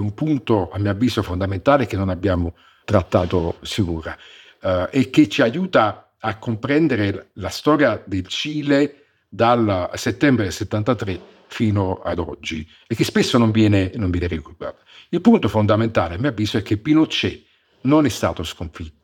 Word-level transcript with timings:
un 0.00 0.14
punto, 0.14 0.70
a 0.70 0.78
mio 0.78 0.90
avviso, 0.90 1.22
fondamentale 1.22 1.86
che 1.86 1.96
non 1.96 2.08
abbiamo 2.08 2.54
trattato 2.84 3.56
sicura 3.62 4.16
eh, 4.60 4.88
e 4.90 5.10
che 5.10 5.28
ci 5.28 5.42
aiuta 5.42 6.12
a 6.18 6.36
comprendere 6.38 7.30
la 7.34 7.48
storia 7.48 8.02
del 8.04 8.26
Cile 8.26 9.04
dal 9.28 9.90
settembre 9.94 10.44
del 10.44 10.52
73 10.52 11.20
fino 11.46 12.00
ad 12.02 12.18
oggi 12.18 12.66
e 12.86 12.94
che 12.94 13.04
spesso 13.04 13.38
non 13.38 13.50
viene, 13.50 13.90
non 13.94 14.10
viene 14.10 14.28
recuperato. 14.28 14.82
Il 15.10 15.20
punto 15.20 15.48
fondamentale, 15.48 16.14
a 16.14 16.18
mio 16.18 16.28
avviso, 16.28 16.58
è 16.58 16.62
che 16.62 16.76
Pinochet 16.76 17.44
non 17.82 18.04
è 18.04 18.08
stato 18.08 18.42
sconfitto. 18.42 18.98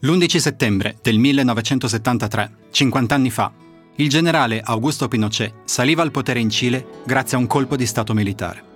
L'11 0.00 0.36
settembre 0.38 0.96
del 1.00 1.16
1973, 1.18 2.56
50 2.70 3.14
anni 3.14 3.30
fa, 3.30 3.52
il 3.96 4.08
generale 4.08 4.60
Augusto 4.64 5.06
Pinochet 5.06 5.52
saliva 5.64 6.02
al 6.02 6.10
potere 6.10 6.40
in 6.40 6.48
Cile 6.48 6.86
grazie 7.04 7.36
a 7.36 7.40
un 7.40 7.46
colpo 7.46 7.76
di 7.76 7.84
Stato 7.84 8.14
militare. 8.14 8.70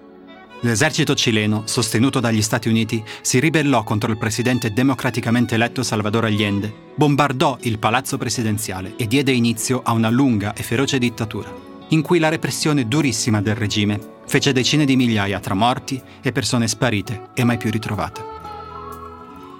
L'esercito 0.61 1.15
cileno, 1.15 1.63
sostenuto 1.67 2.21
dagli 2.21 2.43
Stati 2.43 2.69
Uniti, 2.69 3.03
si 3.23 3.39
ribellò 3.39 3.83
contro 3.83 4.11
il 4.11 4.19
presidente 4.19 4.73
democraticamente 4.73 5.55
eletto 5.55 5.83
Salvador 5.83 6.27
Allende, 6.27 6.73
bombardò 6.95 7.57
il 7.63 7.79
palazzo 7.79 8.19
presidenziale 8.19 8.95
e 8.97 9.07
diede 9.07 9.33
inizio 9.33 9.81
a 9.83 9.93
una 9.93 10.11
lunga 10.11 10.55
e 10.55 10.63
feroce 10.63 10.99
dittatura, 10.99 11.53
in 11.89 12.03
cui 12.03 12.19
la 12.19 12.29
repressione 12.29 12.87
durissima 12.87 13.41
del 13.41 13.55
regime 13.55 14.15
fece 14.27 14.53
decine 14.53 14.85
di 14.85 14.97
migliaia 14.97 15.41
tra 15.41 15.55
morti 15.55 16.01
e 16.21 16.33
persone 16.33 16.69
sparite 16.69 17.29
e 17.35 17.45
mai 17.45 17.57
più 17.57 17.71
ritrovate. 17.71 18.36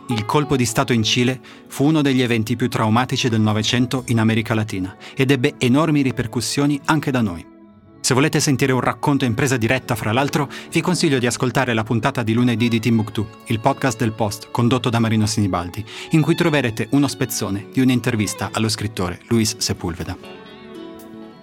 Il 0.09 0.25
colpo 0.25 0.55
di 0.55 0.65
Stato 0.65 0.93
in 0.93 1.03
Cile 1.03 1.41
fu 1.67 1.85
uno 1.85 2.01
degli 2.01 2.23
eventi 2.23 2.55
più 2.55 2.69
traumatici 2.69 3.29
del 3.29 3.41
Novecento 3.41 4.05
in 4.07 4.21
America 4.21 4.55
Latina 4.55 4.97
ed 5.17 5.33
ebbe 5.33 5.55
enormi 5.59 6.01
ripercussioni 6.01 6.81
anche 6.85 7.11
da 7.11 7.23
noi. 7.23 7.45
Se 8.01 8.15
volete 8.15 8.39
sentire 8.39 8.71
un 8.73 8.79
racconto 8.79 9.25
in 9.25 9.35
presa 9.35 9.57
diretta, 9.57 9.97
fra 9.97 10.13
l'altro, 10.13 10.49
vi 10.71 10.81
consiglio 10.81 11.19
di 11.19 11.27
ascoltare 11.27 11.75
la 11.75 11.83
puntata 11.83 12.23
di 12.23 12.35
lunedì 12.35 12.69
di 12.69 12.79
Timbuktu, 12.79 13.27
il 13.47 13.59
podcast 13.59 13.99
del 13.99 14.13
Post, 14.13 14.53
condotto 14.53 14.91
da 14.91 15.01
Marino 15.01 15.27
Sinibaldi, 15.27 15.85
in 16.11 16.23
cui 16.23 16.37
troverete 16.37 16.87
uno 16.93 17.09
spezzone 17.09 17.67
di 17.73 17.81
un'intervista 17.81 18.51
allo 18.53 18.69
scrittore 18.69 19.23
Luis 19.27 19.57
Sepulveda. 19.57 20.17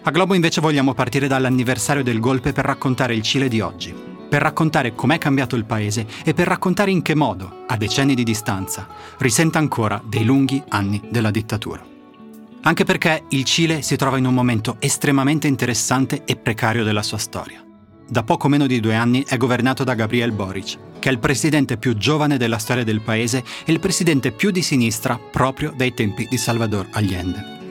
A 0.04 0.10
Globo 0.10 0.36
invece 0.36 0.62
vogliamo 0.62 0.94
partire 0.94 1.28
dall'anniversario 1.28 2.02
del 2.02 2.22
golpe 2.22 2.54
per 2.54 2.64
raccontare 2.64 3.14
il 3.14 3.24
Cile 3.24 3.50
di 3.50 3.60
oggi, 3.60 3.94
per 4.34 4.42
raccontare 4.42 4.96
com'è 4.96 5.20
cambiato 5.20 5.56
il 5.56 5.64
paese 5.64 6.08
e 6.26 6.34
per 6.34 6.48
raccontare 6.48 6.90
in 6.90 7.04
che 7.04 7.14
modo, 7.14 7.66
a 7.68 7.78
decenni 7.78 8.16
di 8.16 8.24
distanza, 8.24 8.88
risenta 9.20 9.60
ancora 9.60 10.02
dei 10.04 10.26
lunghi 10.26 10.60
anni 10.70 11.00
della 11.08 11.30
dittatura. 11.30 11.86
Anche 12.64 12.84
perché 12.84 13.26
il 13.30 13.44
Cile 13.44 13.84
si 13.84 13.96
trova 13.96 14.18
in 14.18 14.26
un 14.26 14.34
momento 14.34 14.78
estremamente 14.80 15.46
interessante 15.46 16.24
e 16.26 16.36
precario 16.36 16.84
della 16.84 17.04
sua 17.04 17.20
storia. 17.20 17.64
Da 18.10 18.24
poco 18.24 18.48
meno 18.48 18.66
di 18.66 18.80
due 18.80 18.96
anni 18.96 19.24
è 19.24 19.38
governato 19.38 19.84
da 19.84 19.94
Gabriel 19.94 20.32
Boric, 20.32 20.80
che 20.98 21.10
è 21.10 21.12
il 21.12 21.20
presidente 21.20 21.78
più 21.78 21.96
giovane 21.96 22.38
della 22.38 22.58
storia 22.58 22.84
del 22.84 23.02
paese 23.02 23.44
e 23.64 23.72
il 23.72 23.80
presidente 23.80 24.32
più 24.32 24.50
di 24.50 24.64
sinistra 24.64 25.16
proprio 25.16 25.72
dai 25.76 25.94
tempi 25.94 26.26
di 26.28 26.38
Salvador 26.38 26.88
Allende. 26.94 27.63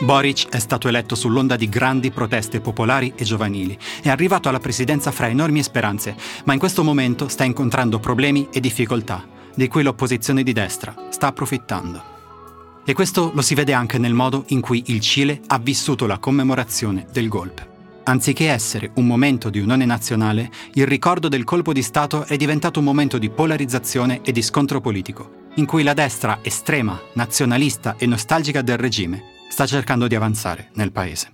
Boric 0.00 0.48
è 0.48 0.58
stato 0.58 0.88
eletto 0.88 1.14
sull'onda 1.14 1.54
di 1.54 1.68
grandi 1.68 2.10
proteste 2.10 2.60
popolari 2.60 3.12
e 3.14 3.24
giovanili. 3.24 3.78
È 4.02 4.08
arrivato 4.08 4.48
alla 4.48 4.58
presidenza 4.58 5.12
fra 5.12 5.28
enormi 5.28 5.62
speranze, 5.62 6.16
ma 6.44 6.52
in 6.52 6.58
questo 6.58 6.82
momento 6.82 7.28
sta 7.28 7.44
incontrando 7.44 8.00
problemi 8.00 8.48
e 8.52 8.60
difficoltà, 8.60 9.24
di 9.54 9.68
cui 9.68 9.84
l'opposizione 9.84 10.42
di 10.42 10.52
destra 10.52 10.94
sta 11.10 11.28
approfittando. 11.28 12.12
E 12.84 12.92
questo 12.92 13.30
lo 13.32 13.40
si 13.40 13.54
vede 13.54 13.72
anche 13.72 13.98
nel 13.98 14.14
modo 14.14 14.44
in 14.48 14.60
cui 14.60 14.82
il 14.86 15.00
Cile 15.00 15.40
ha 15.46 15.58
vissuto 15.58 16.06
la 16.06 16.18
commemorazione 16.18 17.06
del 17.12 17.28
golpe. 17.28 17.70
Anziché 18.02 18.50
essere 18.50 18.90
un 18.96 19.06
momento 19.06 19.48
di 19.48 19.60
unione 19.60 19.86
nazionale, 19.86 20.50
il 20.74 20.86
ricordo 20.86 21.28
del 21.28 21.44
colpo 21.44 21.72
di 21.72 21.82
Stato 21.82 22.26
è 22.26 22.36
diventato 22.36 22.80
un 22.80 22.84
momento 22.84 23.16
di 23.16 23.30
polarizzazione 23.30 24.20
e 24.22 24.32
di 24.32 24.42
scontro 24.42 24.80
politico, 24.80 25.46
in 25.54 25.64
cui 25.64 25.84
la 25.84 25.94
destra 25.94 26.40
estrema, 26.42 27.00
nazionalista 27.14 27.94
e 27.96 28.06
nostalgica 28.06 28.60
del 28.60 28.76
regime 28.76 29.32
sta 29.54 29.66
cercando 29.66 30.08
di 30.08 30.16
avanzare 30.16 30.70
nel 30.72 30.90
paese. 30.90 31.32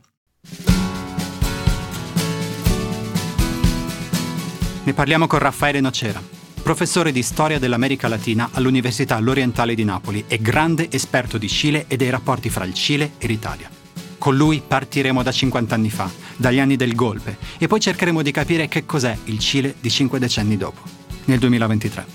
Ne 4.82 4.92
parliamo 4.92 5.26
con 5.26 5.38
Raffaele 5.38 5.80
Nocera, 5.80 6.22
professore 6.62 7.12
di 7.12 7.22
storia 7.22 7.58
dell'America 7.58 8.08
Latina 8.08 8.50
all'Università 8.52 9.18
L'Orientale 9.20 9.74
di 9.74 9.84
Napoli 9.84 10.24
e 10.28 10.38
grande 10.38 10.90
esperto 10.90 11.38
di 11.38 11.48
Cile 11.48 11.86
e 11.88 11.96
dei 11.96 12.10
rapporti 12.10 12.50
fra 12.50 12.66
il 12.66 12.74
Cile 12.74 13.12
e 13.16 13.26
l'Italia. 13.26 13.70
Con 14.18 14.36
lui 14.36 14.62
partiremo 14.66 15.22
da 15.22 15.32
50 15.32 15.74
anni 15.74 15.88
fa, 15.88 16.10
dagli 16.36 16.58
anni 16.58 16.76
del 16.76 16.94
golpe, 16.94 17.38
e 17.56 17.68
poi 17.68 17.80
cercheremo 17.80 18.20
di 18.20 18.32
capire 18.32 18.68
che 18.68 18.84
cos'è 18.84 19.16
il 19.24 19.38
Cile 19.38 19.76
di 19.80 19.88
cinque 19.88 20.18
decenni 20.18 20.58
dopo, 20.58 20.82
nel 21.24 21.38
2023. 21.38 22.06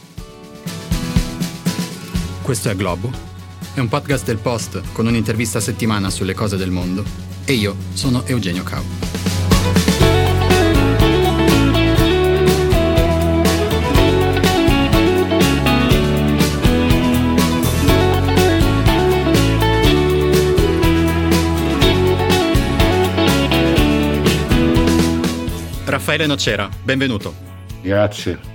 Questo 2.43 2.69
è 2.69 2.75
Globo 2.75 3.34
è 3.75 3.81
un 3.81 3.89
podcast 3.89 4.23
del 4.23 4.37
Post 4.37 4.81
con 4.93 5.05
un'intervista 5.05 5.57
a 5.57 5.61
settimana 5.61 6.09
sulle 6.09 6.33
cose 6.33 6.55
del 6.55 6.71
mondo. 6.71 7.03
E 7.43 7.53
io 7.53 7.75
sono 7.93 8.25
Eugenio 8.25 8.63
Cau. 8.63 8.81
Raffaele 25.83 26.25
Nocera, 26.25 26.69
benvenuto. 26.81 27.35
Grazie. 27.81 28.54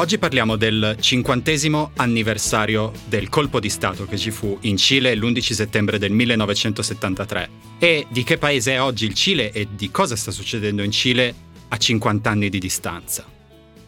Oggi 0.00 0.16
parliamo 0.16 0.54
del 0.54 0.96
cinquantesimo 1.00 1.90
anniversario 1.96 2.92
del 3.08 3.28
colpo 3.28 3.58
di 3.58 3.68
Stato 3.68 4.06
che 4.06 4.16
ci 4.16 4.30
fu 4.30 4.56
in 4.60 4.76
Cile 4.76 5.16
l'11 5.16 5.52
settembre 5.52 5.98
del 5.98 6.12
1973 6.12 7.50
e 7.80 8.06
di 8.08 8.22
che 8.22 8.38
paese 8.38 8.74
è 8.74 8.80
oggi 8.80 9.06
il 9.06 9.14
Cile 9.14 9.50
e 9.50 9.66
di 9.74 9.90
cosa 9.90 10.14
sta 10.14 10.30
succedendo 10.30 10.84
in 10.84 10.92
Cile 10.92 11.34
a 11.66 11.76
50 11.76 12.30
anni 12.30 12.48
di 12.48 12.60
distanza. 12.60 13.26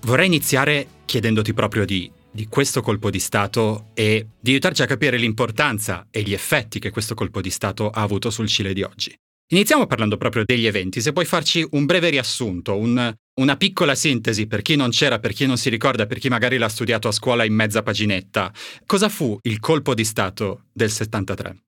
Vorrei 0.00 0.26
iniziare 0.26 0.84
chiedendoti 1.04 1.54
proprio 1.54 1.84
di, 1.84 2.10
di 2.28 2.48
questo 2.48 2.82
colpo 2.82 3.08
di 3.08 3.20
Stato 3.20 3.90
e 3.94 4.30
di 4.40 4.50
aiutarci 4.50 4.82
a 4.82 4.86
capire 4.86 5.16
l'importanza 5.16 6.08
e 6.10 6.22
gli 6.22 6.32
effetti 6.32 6.80
che 6.80 6.90
questo 6.90 7.14
colpo 7.14 7.40
di 7.40 7.50
Stato 7.50 7.88
ha 7.88 8.02
avuto 8.02 8.30
sul 8.30 8.48
Cile 8.48 8.72
di 8.72 8.82
oggi. 8.82 9.16
Iniziamo 9.52 9.88
parlando 9.88 10.16
proprio 10.16 10.44
degli 10.44 10.66
eventi, 10.66 11.00
se 11.00 11.12
puoi 11.12 11.24
farci 11.24 11.66
un 11.72 11.84
breve 11.84 12.08
riassunto, 12.08 12.76
un, 12.76 13.12
una 13.40 13.56
piccola 13.56 13.96
sintesi 13.96 14.46
per 14.46 14.62
chi 14.62 14.76
non 14.76 14.90
c'era, 14.90 15.18
per 15.18 15.32
chi 15.32 15.44
non 15.44 15.56
si 15.56 15.68
ricorda, 15.70 16.06
per 16.06 16.18
chi 16.18 16.28
magari 16.28 16.56
l'ha 16.56 16.68
studiato 16.68 17.08
a 17.08 17.10
scuola 17.10 17.42
in 17.42 17.52
mezza 17.52 17.82
paginetta. 17.82 18.52
Cosa 18.86 19.08
fu 19.08 19.36
il 19.42 19.58
colpo 19.58 19.92
di 19.92 20.04
Stato 20.04 20.66
del 20.72 20.88
73? 20.88 21.62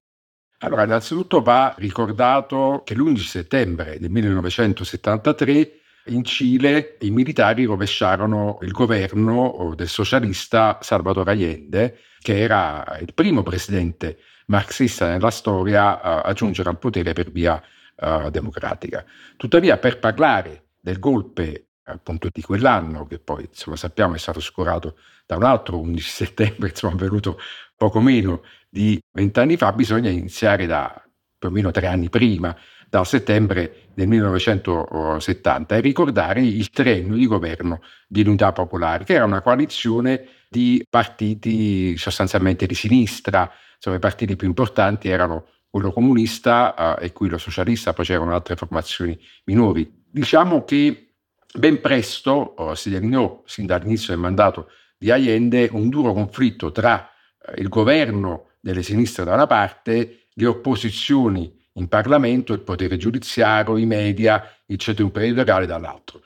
Allora, 0.58 0.84
innanzitutto 0.84 1.42
va 1.42 1.74
ricordato 1.76 2.82
che 2.84 2.94
l'11 2.94 3.16
settembre 3.16 3.98
del 3.98 4.10
1973 4.10 5.72
in 6.06 6.22
Cile 6.22 6.98
i 7.00 7.10
militari 7.10 7.64
rovesciarono 7.64 8.58
il 8.62 8.70
governo 8.70 9.72
del 9.74 9.88
socialista 9.88 10.78
Salvador 10.80 11.28
Allende, 11.28 11.98
che 12.20 12.38
era 12.38 12.96
il 13.00 13.12
primo 13.12 13.42
presidente 13.42 14.18
marxista 14.46 15.08
nella 15.08 15.30
storia 15.30 15.94
uh, 15.94 16.20
a 16.24 16.32
giungere 16.32 16.68
al 16.68 16.78
potere 16.78 17.12
per 17.12 17.30
via 17.30 17.62
uh, 17.96 18.30
democratica. 18.30 19.04
Tuttavia, 19.36 19.78
per 19.78 19.98
parlare 19.98 20.66
del 20.80 20.98
golpe 20.98 21.66
appunto 21.84 22.28
di 22.30 22.42
quell'anno, 22.42 23.06
che 23.06 23.18
poi 23.18 23.44
insomma, 23.48 23.76
sappiamo 23.76 24.14
è 24.14 24.18
stato 24.18 24.38
oscurato 24.38 24.96
da 25.26 25.36
un 25.36 25.44
altro 25.44 25.78
11 25.80 26.08
settembre, 26.08 26.68
insomma, 26.68 26.94
avvenuto 26.94 27.38
poco 27.76 28.00
meno 28.00 28.42
di 28.68 29.00
vent'anni 29.10 29.56
fa, 29.56 29.72
bisogna 29.72 30.10
iniziare 30.10 30.66
da 30.66 31.02
più 31.38 31.48
o 31.48 31.52
meno 31.52 31.70
tre 31.70 31.88
anni 31.88 32.08
prima, 32.08 32.56
dal 32.92 33.06
settembre 33.06 33.86
del 33.94 34.06
1970, 34.06 35.76
e 35.76 35.80
ricordare 35.80 36.42
il 36.42 36.68
triennio 36.68 37.16
di 37.16 37.26
governo 37.26 37.80
di 38.06 38.20
Unità 38.20 38.52
Popolare, 38.52 39.04
che 39.04 39.14
era 39.14 39.24
una 39.24 39.40
coalizione 39.40 40.26
di 40.46 40.86
partiti 40.90 41.96
sostanzialmente 41.96 42.66
di 42.66 42.74
sinistra, 42.74 43.50
insomma, 43.76 43.96
i 43.96 43.98
partiti 43.98 44.36
più 44.36 44.46
importanti 44.46 45.08
erano 45.08 45.46
quello 45.70 45.90
comunista 45.90 46.98
eh, 46.98 47.06
e 47.06 47.12
quello 47.14 47.38
socialista, 47.38 47.94
poi 47.94 48.04
c'erano 48.04 48.34
altre 48.34 48.56
formazioni 48.56 49.18
minori. 49.44 49.90
Diciamo 50.10 50.62
che 50.64 51.14
ben 51.50 51.80
presto 51.80 52.32
oh, 52.32 52.74
si 52.74 52.90
delineò, 52.90 53.42
sin 53.46 53.64
dall'inizio 53.64 54.12
del 54.12 54.20
mandato 54.20 54.68
di 54.98 55.10
Allende, 55.10 55.70
un 55.72 55.88
duro 55.88 56.12
conflitto 56.12 56.70
tra 56.72 57.08
eh, 57.40 57.58
il 57.62 57.70
governo 57.70 58.50
delle 58.60 58.82
sinistre 58.82 59.24
da 59.24 59.32
una 59.32 59.46
parte, 59.46 60.26
le 60.34 60.46
opposizioni 60.46 61.60
in 61.74 61.88
Parlamento, 61.88 62.52
il 62.52 62.60
potere 62.60 62.96
giudiziario, 62.96 63.76
i 63.76 63.86
media, 63.86 64.44
il 64.66 64.78
centro 64.78 65.04
imprenditoriale 65.04 65.66
dall'altro. 65.66 66.22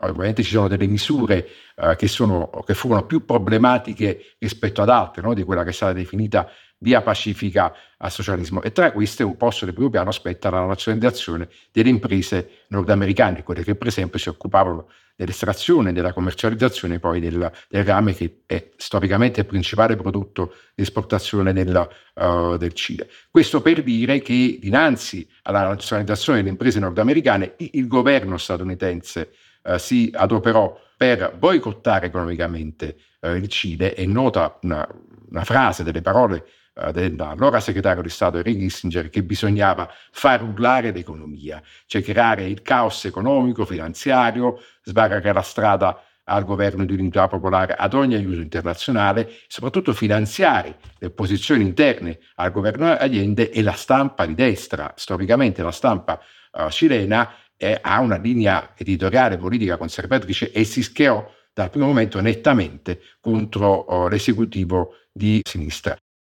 Ovviamente 0.00 0.42
ci 0.42 0.50
sono 0.50 0.68
delle 0.68 0.86
misure 0.86 1.48
eh, 1.74 1.96
che, 1.96 2.06
sono, 2.06 2.50
che 2.66 2.74
furono 2.74 3.06
più 3.06 3.24
problematiche 3.24 4.36
rispetto 4.38 4.82
ad 4.82 4.90
altre, 4.90 5.22
no? 5.22 5.32
di 5.32 5.42
quella 5.42 5.62
che 5.62 5.70
è 5.70 5.72
stata 5.72 5.94
definita 5.94 6.50
via 6.78 7.00
pacifica 7.00 7.72
al 7.96 8.10
socialismo 8.10 8.60
e 8.60 8.72
tra 8.72 8.92
queste 8.92 9.22
un 9.22 9.38
posto 9.38 9.64
del 9.64 9.72
primo 9.72 9.88
piano 9.88 10.10
aspetta 10.10 10.50
la 10.50 10.66
nazionalizzazione 10.66 11.48
delle 11.72 11.88
imprese 11.88 12.64
nordamericane, 12.68 13.42
quelle 13.42 13.64
che 13.64 13.74
per 13.74 13.86
esempio 13.86 14.18
si 14.18 14.28
occupavano 14.28 14.88
dell'estrazione, 15.16 15.92
della 15.92 16.12
commercializzazione 16.12 16.98
poi 16.98 17.20
del, 17.20 17.50
del 17.68 17.84
rame 17.84 18.14
che 18.14 18.42
è 18.46 18.68
storicamente 18.76 19.40
il 19.40 19.46
principale 19.46 19.96
prodotto 19.96 20.54
di 20.74 20.82
esportazione 20.82 21.52
del, 21.54 21.88
uh, 22.14 22.56
del 22.56 22.74
Cile. 22.74 23.08
Questo 23.30 23.62
per 23.62 23.82
dire 23.82 24.20
che 24.20 24.58
dinanzi 24.60 25.26
alla 25.42 25.66
nazionalizzazione 25.66 26.38
delle 26.38 26.50
imprese 26.50 26.78
nordamericane 26.78 27.54
il 27.56 27.86
governo 27.88 28.36
statunitense 28.36 29.32
uh, 29.62 29.78
si 29.78 30.10
adoperò 30.14 30.78
per 30.96 31.34
boicottare 31.36 32.06
economicamente 32.06 32.96
uh, 33.20 33.30
il 33.30 33.48
Cile. 33.48 33.94
È 33.94 34.04
nota 34.04 34.58
una, 34.62 34.86
una 35.30 35.44
frase 35.44 35.82
delle 35.82 36.02
parole 36.02 36.44
dell'allora 36.92 37.58
segretario 37.58 38.02
di 38.02 38.10
Stato 38.10 38.36
Henry 38.36 38.56
Kissinger 38.56 39.08
che 39.08 39.22
bisognava 39.22 39.88
far 40.10 40.42
urlare 40.42 40.92
l'economia, 40.92 41.62
cioè 41.86 42.02
creare 42.02 42.44
il 42.46 42.60
caos 42.60 43.06
economico, 43.06 43.64
finanziario, 43.64 44.60
sbarrare 44.82 45.32
la 45.32 45.42
strada 45.42 46.00
al 46.28 46.44
governo 46.44 46.84
di 46.84 46.92
unità 46.92 47.28
popolare 47.28 47.74
ad 47.74 47.94
ogni 47.94 48.14
aiuto 48.14 48.40
internazionale, 48.40 49.30
soprattutto 49.46 49.92
finanziare 49.92 50.78
le 50.98 51.10
posizioni 51.10 51.62
interne 51.62 52.18
al 52.34 52.50
governo 52.50 52.96
Allende 52.96 53.50
e 53.50 53.62
la 53.62 53.72
stampa 53.72 54.26
di 54.26 54.34
destra. 54.34 54.92
Storicamente 54.96 55.62
la 55.62 55.70
stampa 55.70 56.20
uh, 56.52 56.68
cilena 56.68 57.32
è, 57.56 57.78
ha 57.80 58.00
una 58.00 58.18
linea 58.18 58.72
editoriale 58.76 59.38
politica 59.38 59.76
conservatrice 59.76 60.50
e 60.50 60.64
si 60.64 60.82
schierò 60.82 61.32
dal 61.52 61.70
primo 61.70 61.86
momento 61.86 62.20
nettamente 62.20 63.00
contro 63.20 63.86
uh, 63.88 64.08
l'esecutivo 64.08 64.94
di 65.12 65.40
sinistra. 65.42 65.96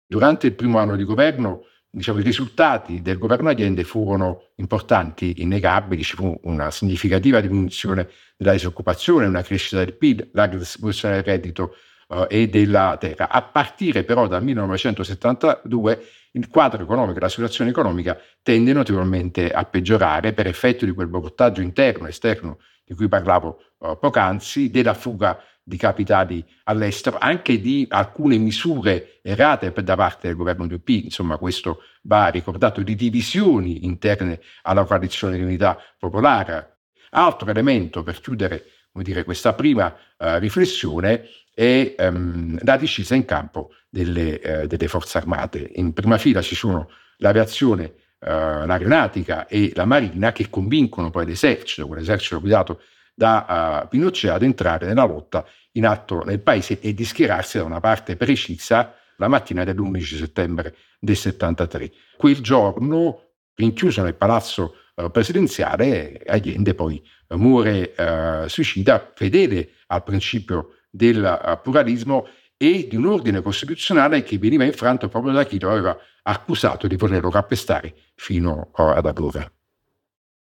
Durante 0.08 0.47
il 0.47 0.55
primo 0.55 0.79
anno 0.79 0.94
di 0.94 1.03
governo, 1.03 1.64
diciamo, 1.91 2.20
i 2.20 2.23
risultati 2.23 3.03
del 3.03 3.19
governo 3.19 3.49
Allende 3.49 3.82
furono 3.82 4.50
importanti, 4.56 5.43
innegabili, 5.43 6.05
ci 6.05 6.14
fu 6.14 6.38
una 6.44 6.70
significativa 6.70 7.41
diminuzione 7.41 8.08
della 8.37 8.53
disoccupazione, 8.53 9.26
una 9.26 9.43
crescita 9.43 9.79
del 9.79 9.94
PIL, 9.94 10.31
la 10.32 10.47
distribuzione 10.47 11.14
del 11.14 11.25
reddito 11.25 11.75
uh, 12.08 12.26
e 12.29 12.49
della 12.49 12.97
terra. 13.00 13.29
A 13.29 13.43
partire 13.43 14.05
però 14.05 14.29
dal 14.29 14.44
1972 14.44 16.05
il 16.32 16.49
quadro 16.49 16.82
economico, 16.82 17.19
la 17.19 17.29
situazione 17.29 17.70
economica 17.70 18.17
tende 18.43 18.73
notevolmente 18.73 19.50
a 19.50 19.64
peggiorare 19.64 20.32
per 20.35 20.47
effetto 20.47 20.85
di 20.85 20.93
quel 20.93 21.08
boicottaggio 21.08 21.62
interno 21.62 22.06
e 22.06 22.11
esterno 22.11 22.58
di 22.85 22.94
cui 22.94 23.08
parlavo 23.08 23.58
uh, 23.79 23.99
poc'anzi, 23.99 24.70
della 24.70 24.94
fuga 24.94 25.43
di 25.68 25.76
capitali 25.76 26.46
all'estero, 26.64 27.18
anche 27.18 27.60
di 27.60 27.86
alcune 27.90 28.38
misure 28.38 29.18
errate 29.20 29.72
da 29.72 29.96
parte 29.96 30.28
del 30.28 30.36
governo 30.36 30.64
di 30.68 30.74
UP, 30.74 30.88
insomma 30.90 31.38
questo 31.38 31.80
va 32.02 32.28
ricordato, 32.28 32.82
di 32.82 32.94
divisioni 32.94 33.84
interne 33.84 34.40
alla 34.62 34.84
coalizione 34.84 35.36
di 35.36 35.42
unità 35.42 35.76
popolare. 35.98 36.76
Altro 37.10 37.50
elemento 37.50 38.04
per 38.04 38.20
chiudere 38.20 38.66
dire, 38.92 39.24
questa 39.24 39.54
prima 39.54 39.86
uh, 39.86 40.36
riflessione 40.38 41.24
è 41.52 41.96
um, 41.98 42.56
la 42.62 42.76
discesa 42.76 43.16
in 43.16 43.24
campo 43.24 43.70
delle, 43.88 44.40
uh, 44.62 44.66
delle, 44.69 44.86
forze 44.86 45.19
armate. 45.19 45.72
In 45.74 45.92
prima 45.92 46.16
fila 46.16 46.42
ci 46.42 46.54
sono 46.54 46.90
l'aviazione, 47.16 47.84
uh, 48.20 48.64
l'aeronautica 48.66 49.48
e 49.48 49.72
la 49.74 49.84
marina 49.84 50.30
che 50.30 50.48
convincono 50.48 51.10
poi 51.10 51.26
l'esercito, 51.26 51.88
quell'esercito 51.88 52.38
guidato 52.38 52.80
da 53.16 53.82
uh, 53.82 53.88
Pinochet 53.88 54.30
ad 54.30 54.42
entrare 54.42 54.86
nella 54.86 55.04
lotta 55.04 55.44
in 55.72 55.86
atto 55.86 56.22
nel 56.22 56.40
paese 56.40 56.78
e 56.80 56.92
di 56.92 57.04
schierarsi 57.04 57.56
da 57.56 57.64
una 57.64 57.80
parte 57.80 58.14
precisa 58.14 58.94
la 59.16 59.28
mattina 59.28 59.64
dell'11 59.64 60.18
settembre 60.18 60.76
del 61.00 61.16
73. 61.16 61.90
Quel 62.18 62.40
giorno, 62.40 63.22
rinchiuso 63.54 64.02
nel 64.02 64.14
palazzo 64.14 64.74
uh, 64.94 65.10
presidenziale, 65.10 66.20
Allende 66.26 66.74
poi 66.74 67.02
uh, 67.28 67.36
muore 67.36 67.94
suicida, 68.48 69.12
fedele 69.14 69.70
al 69.86 70.02
principio 70.04 70.74
del 70.90 71.58
pluralismo 71.62 72.26
e 72.58 72.86
di 72.88 72.96
un 72.96 73.06
ordine 73.06 73.40
costituzionale 73.42 74.22
che 74.22 74.38
veniva 74.38 74.64
infranto 74.64 75.08
proprio 75.08 75.32
da 75.32 75.44
chi 75.44 75.58
lo 75.58 75.70
aveva 75.70 75.96
accusato 76.22 76.86
di 76.86 76.96
volerlo 76.96 77.30
calpestare 77.30 77.94
fino 78.14 78.70
ad 78.72 79.06
allora. 79.06 79.50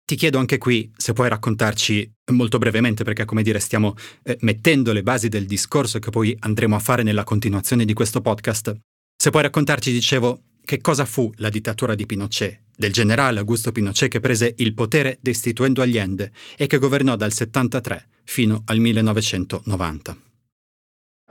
Ti 0.09 0.15
chiedo 0.15 0.39
anche 0.39 0.57
qui 0.57 0.91
se 0.97 1.13
puoi 1.13 1.29
raccontarci 1.29 2.11
molto 2.31 2.57
brevemente, 2.57 3.03
perché 3.03 3.25
come 3.25 3.43
dire 3.43 3.59
stiamo 3.59 3.93
eh, 4.23 4.39
mettendo 4.41 4.91
le 4.91 5.03
basi 5.03 5.29
del 5.29 5.45
discorso 5.45 5.99
che 5.99 6.09
poi 6.09 6.35
andremo 6.39 6.75
a 6.75 6.79
fare 6.79 7.03
nella 7.03 7.23
continuazione 7.23 7.85
di 7.85 7.93
questo 7.93 8.19
podcast, 8.19 8.75
se 9.15 9.29
puoi 9.29 9.43
raccontarci, 9.43 9.91
dicevo, 9.91 10.45
che 10.65 10.81
cosa 10.81 11.05
fu 11.05 11.31
la 11.35 11.49
dittatura 11.49 11.93
di 11.93 12.07
Pinochet, 12.07 12.61
del 12.75 12.91
generale 12.91 13.37
Augusto 13.37 13.71
Pinochet 13.71 14.09
che 14.09 14.19
prese 14.19 14.55
il 14.57 14.73
potere 14.73 15.19
destituendo 15.21 15.83
Allende 15.83 16.31
e 16.57 16.65
che 16.65 16.79
governò 16.79 17.15
dal 17.15 17.31
73 17.31 18.07
fino 18.23 18.63
al 18.65 18.79
1990. 18.79 20.17